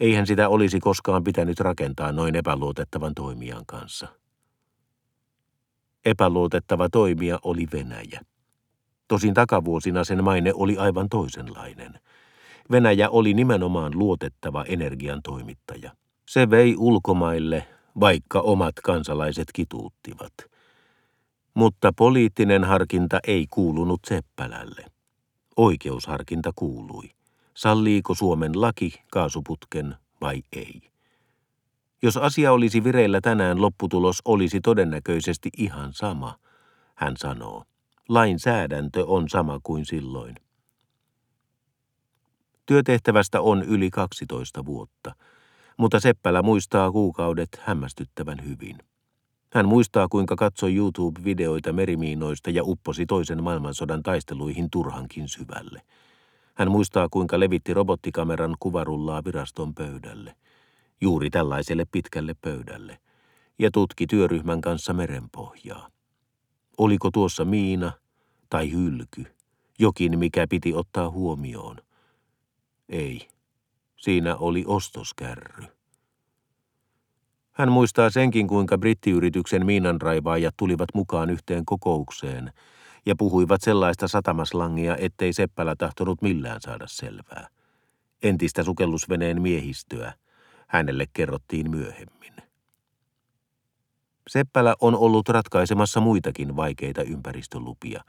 Eihän 0.00 0.26
sitä 0.26 0.48
olisi 0.48 0.80
koskaan 0.80 1.24
pitänyt 1.24 1.60
rakentaa 1.60 2.12
noin 2.12 2.36
epäluotettavan 2.36 3.14
toimijan 3.14 3.66
kanssa. 3.66 4.08
Epäluotettava 6.04 6.88
toimija 6.88 7.38
oli 7.42 7.66
Venäjä. 7.72 8.20
Tosin 9.08 9.34
takavuosina 9.34 10.04
sen 10.04 10.24
maine 10.24 10.52
oli 10.54 10.76
aivan 10.76 11.08
toisenlainen. 11.08 12.00
Venäjä 12.70 13.10
oli 13.10 13.34
nimenomaan 13.34 13.92
luotettava 13.98 14.64
energian 14.64 15.20
toimittaja. 15.22 15.92
Se 16.28 16.50
vei 16.50 16.76
ulkomaille, 16.78 17.68
vaikka 18.00 18.40
omat 18.40 18.74
kansalaiset 18.84 19.48
kituuttivat. 19.54 20.32
Mutta 21.54 21.92
poliittinen 21.96 22.64
harkinta 22.64 23.18
ei 23.26 23.46
kuulunut 23.50 24.00
Seppälälle. 24.06 24.84
Oikeusharkinta 25.56 26.50
kuului. 26.56 27.17
Salliiko 27.58 28.14
Suomen 28.14 28.60
laki 28.60 28.94
kaasuputken 29.10 29.96
vai 30.20 30.42
ei? 30.52 30.90
Jos 32.02 32.16
asia 32.16 32.52
olisi 32.52 32.84
vireillä 32.84 33.20
tänään, 33.20 33.60
lopputulos 33.62 34.22
olisi 34.24 34.60
todennäköisesti 34.60 35.50
ihan 35.56 35.92
sama, 35.92 36.38
hän 36.94 37.16
sanoo. 37.16 37.64
Lainsäädäntö 38.08 39.04
on 39.06 39.28
sama 39.28 39.60
kuin 39.62 39.86
silloin. 39.86 40.34
Työtehtävästä 42.66 43.40
on 43.40 43.62
yli 43.62 43.90
12 43.90 44.66
vuotta, 44.66 45.14
mutta 45.76 46.00
Seppälä 46.00 46.42
muistaa 46.42 46.92
kuukaudet 46.92 47.60
hämmästyttävän 47.60 48.44
hyvin. 48.44 48.78
Hän 49.52 49.68
muistaa, 49.68 50.08
kuinka 50.08 50.36
katsoi 50.36 50.76
YouTube-videoita 50.76 51.72
merimiinoista 51.72 52.50
ja 52.50 52.62
upposi 52.64 53.06
toisen 53.06 53.42
maailmansodan 53.42 54.02
taisteluihin 54.02 54.70
turhankin 54.70 55.28
syvälle. 55.28 55.82
Hän 56.58 56.70
muistaa, 56.70 57.08
kuinka 57.10 57.40
levitti 57.40 57.74
robottikameran 57.74 58.56
kuvarullaa 58.60 59.24
viraston 59.24 59.74
pöydälle– 59.74 60.34
juuri 61.00 61.30
tällaiselle 61.30 61.84
pitkälle 61.92 62.34
pöydälle, 62.34 62.98
ja 63.58 63.70
tutki 63.70 64.06
työryhmän 64.06 64.60
kanssa 64.60 64.92
merenpohjaa. 64.92 65.88
Oliko 66.78 67.10
tuossa 67.10 67.44
miina 67.44 67.92
tai 68.50 68.72
hylky, 68.72 69.26
jokin 69.78 70.18
mikä 70.18 70.46
piti 70.48 70.74
ottaa 70.74 71.10
huomioon? 71.10 71.76
Ei, 72.88 73.28
siinä 73.96 74.36
oli 74.36 74.64
ostoskärry. 74.66 75.64
Hän 77.52 77.72
muistaa 77.72 78.10
senkin, 78.10 78.48
kuinka 78.48 78.78
brittiyrityksen 78.78 79.66
miinanraivaajat 79.66 80.54
tulivat 80.56 80.88
mukaan 80.94 81.30
yhteen 81.30 81.64
kokoukseen 81.64 82.52
ja 83.06 83.14
puhuivat 83.18 83.62
sellaista 83.62 84.08
satamaslangia, 84.08 84.96
ettei 84.96 85.32
Seppälä 85.32 85.74
tahtonut 85.76 86.22
millään 86.22 86.60
saada 86.60 86.84
selvää. 86.88 87.48
Entistä 88.22 88.62
sukellusveneen 88.62 89.42
miehistöä– 89.42 90.12
hänelle 90.68 91.06
kerrottiin 91.12 91.70
myöhemmin. 91.70 92.32
Seppälä 94.28 94.74
on 94.80 94.94
ollut 94.94 95.28
ratkaisemassa 95.28 96.00
muitakin 96.00 96.56
vaikeita 96.56 97.02
ympäristölupia, 97.02 98.04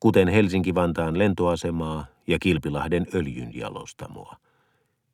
kuten 0.00 0.28
Helsinki-Vantaan 0.28 1.18
lentoasemaa 1.18 2.06
ja 2.26 2.38
Kilpilahden 2.38 3.06
öljynjalostamoa. 3.14 4.36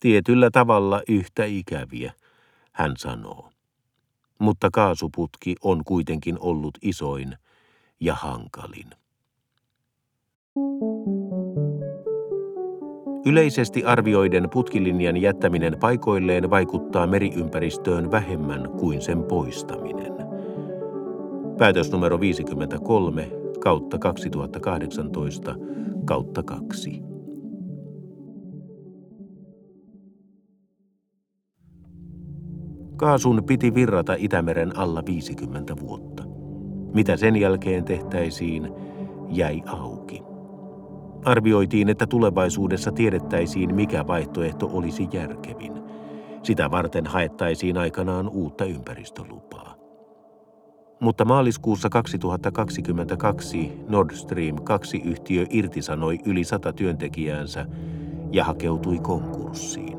Tietyllä 0.00 0.50
tavalla 0.52 1.02
yhtä 1.08 1.44
ikäviä, 1.44 2.12
hän 2.72 2.92
sanoo. 2.96 3.50
Mutta 4.38 4.68
kaasuputki 4.72 5.56
on 5.62 5.84
kuitenkin 5.84 6.38
ollut 6.40 6.78
isoin 6.82 7.36
ja 8.00 8.14
hankalin. 8.14 8.90
Yleisesti 13.26 13.84
arvioiden 13.84 14.50
putkilinjan 14.50 15.16
jättäminen 15.16 15.76
paikoilleen 15.80 16.50
vaikuttaa 16.50 17.06
meriympäristöön 17.06 18.10
vähemmän 18.10 18.70
kuin 18.70 19.02
sen 19.02 19.22
poistaminen. 19.24 20.12
Päätös 21.58 21.92
numero 21.92 22.20
53 22.20 23.30
kautta 23.60 23.98
2018 23.98 25.54
kautta 26.04 26.42
2. 26.42 27.02
Kaasun 32.96 33.44
piti 33.44 33.74
virrata 33.74 34.14
Itämeren 34.18 34.76
alla 34.76 35.02
50 35.06 35.76
vuotta. 35.80 36.22
Mitä 36.94 37.16
sen 37.16 37.36
jälkeen 37.36 37.84
tehtäisiin, 37.84 38.72
jäi 39.28 39.62
auki. 39.66 40.31
Arvioitiin, 41.24 41.88
että 41.88 42.06
tulevaisuudessa 42.06 42.92
tiedettäisiin, 42.92 43.74
mikä 43.74 44.06
vaihtoehto 44.06 44.70
olisi 44.72 45.08
järkevin. 45.12 45.72
Sitä 46.42 46.70
varten 46.70 47.06
haettaisiin 47.06 47.78
aikanaan 47.78 48.28
uutta 48.28 48.64
ympäristölupaa. 48.64 49.74
Mutta 51.00 51.24
maaliskuussa 51.24 51.88
2022 51.88 53.72
Nord 53.88 54.10
Stream 54.14 54.56
2-yhtiö 54.56 55.46
irtisanoi 55.50 56.18
yli 56.24 56.44
sata 56.44 56.72
työntekijäänsä 56.72 57.66
ja 58.32 58.44
hakeutui 58.44 58.98
konkurssiin. 58.98 59.98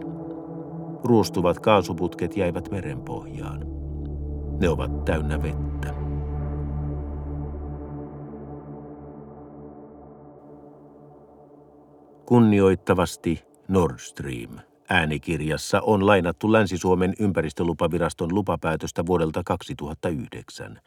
Ruostuvat 1.03 1.59
kaasuputket 1.59 2.37
jäivät 2.37 2.71
merenpohjaan. 2.71 3.65
Ne 4.59 4.69
ovat 4.69 5.05
täynnä 5.05 5.41
vettä. 5.43 6.02
Kunnioittavasti 12.25 13.43
Nord 13.67 13.99
Stream. 13.99 14.49
Äänikirjassa 14.89 15.81
on 15.81 16.07
lainattu 16.07 16.51
Länsi-Suomen 16.51 17.13
ympäristölupaviraston 17.19 18.35
lupapäätöstä 18.35 19.05
vuodelta 19.05 19.41
2009. 19.45 20.79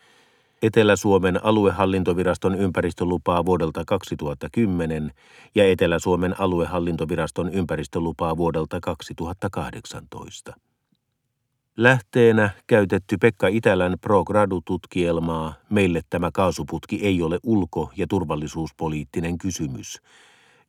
Etelä-Suomen 0.62 1.45
aluehallintoviraston 1.45 2.55
ympäristölupaa 2.55 3.45
vuodelta 3.45 3.84
2010 3.87 5.12
ja 5.55 5.70
Etelä-Suomen 5.70 6.41
aluehallintoviraston 6.41 7.53
ympäristölupaa 7.53 8.37
vuodelta 8.37 8.80
2018. 8.80 10.55
Lähteenä 11.76 12.51
käytetty 12.66 13.16
Pekka 13.20 13.49
Itälän 13.49 13.97
Pro 14.01 14.24
Gradu-tutkielmaa 14.24 15.55
Meille 15.70 16.01
tämä 16.11 16.30
kaasuputki 16.32 17.01
ei 17.03 17.22
ole 17.22 17.39
ulko- 17.43 17.91
ja 17.97 18.07
turvallisuuspoliittinen 18.07 19.39
kysymys– 19.39 19.99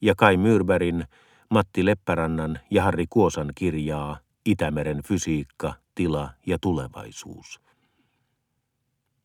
ja 0.01 0.13
Kai 0.17 0.37
Myrbergin, 0.37 1.05
Matti 1.49 1.85
Leppärannan 1.85 2.59
ja 2.71 2.83
Harri 2.83 3.05
Kuosan 3.09 3.51
kirjaa 3.55 4.17
Itämeren 4.45 5.03
fysiikka, 5.03 5.73
tila 5.95 6.29
ja 6.45 6.57
tulevaisuus. 6.61 7.61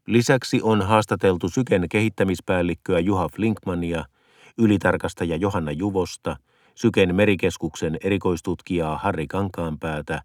Lisäksi 0.06 0.60
on 0.62 0.82
haastateltu 0.82 1.48
Syken 1.48 1.88
kehittämispäällikköä 1.88 2.98
Juha 2.98 3.28
Flinkmania, 3.28 4.04
ylitarkastaja 4.58 5.36
Johanna 5.36 5.72
Juvosta, 5.72 6.36
Syken 6.74 7.14
merikeskuksen 7.14 7.96
erikoistutkijaa 8.04 8.98
Harri 8.98 9.26
Kankaanpäätä, 9.26 10.22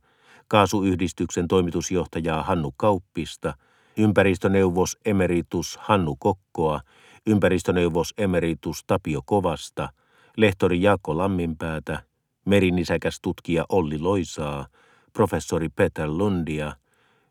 kaasuyhdistyksen 0.48 1.48
toimitusjohtajaa 1.48 2.43
Hannu 2.43 2.74
Kauppista, 2.78 3.54
ympäristöneuvos 3.98 4.98
emeritus 5.06 5.78
Hannu 5.82 6.16
Kokkoa, 6.20 6.82
ympäristöneuvos 7.28 8.14
emeritus 8.18 8.84
Tapio 8.88 9.22
Kovasta, 9.26 9.89
lehtori 10.38 10.82
Jaakko 10.82 11.18
Lamminpäätä, 11.18 12.04
merinisäkäs 12.46 13.20
tutkija 13.22 13.66
Olli 13.70 14.00
Loisaa, 14.00 14.68
professori 15.14 15.70
Peter 15.70 16.10
Lundia– 16.10 16.74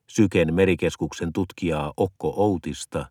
Syken 0.06 0.54
merikeskuksen 0.54 1.32
tutkijaa 1.32 1.92
Okko 1.96 2.34
Outista, 2.36 3.06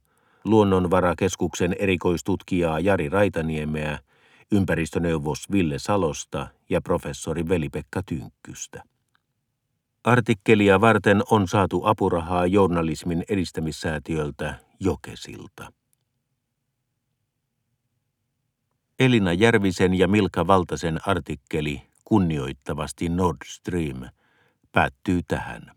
Luonnonvarakeskuksen 0.46 1.76
erikoistutkijaa 1.80 2.80
Jari 2.80 3.10
Raitaniemeä, 3.10 4.00
ympäristöneuvos 4.52 5.52
Ville 5.52 5.80
Salosta 5.80 6.48
ja 6.70 6.82
professori 6.82 7.50
Veli-Pekka 7.50 8.02
Tynkkystä. 8.06 8.84
Artikkelia 10.04 10.82
varten 10.82 11.22
on 11.32 11.48
saatu 11.48 11.86
apurahaa 11.86 12.46
journalismin 12.46 13.24
edistämissäätiöltä 13.30 14.56
Jokesilta. 14.80 15.74
Elina 19.00 19.34
Järvisen 19.34 19.94
ja 19.94 20.08
Milka 20.08 20.48
Valtasen 20.48 21.00
artikkeli 21.08 21.82
Kunnioittavasti 22.06 23.10
Nord 23.10 23.38
Stream 23.46 24.10
päättyy 24.72 25.22
tähän. 25.28 25.75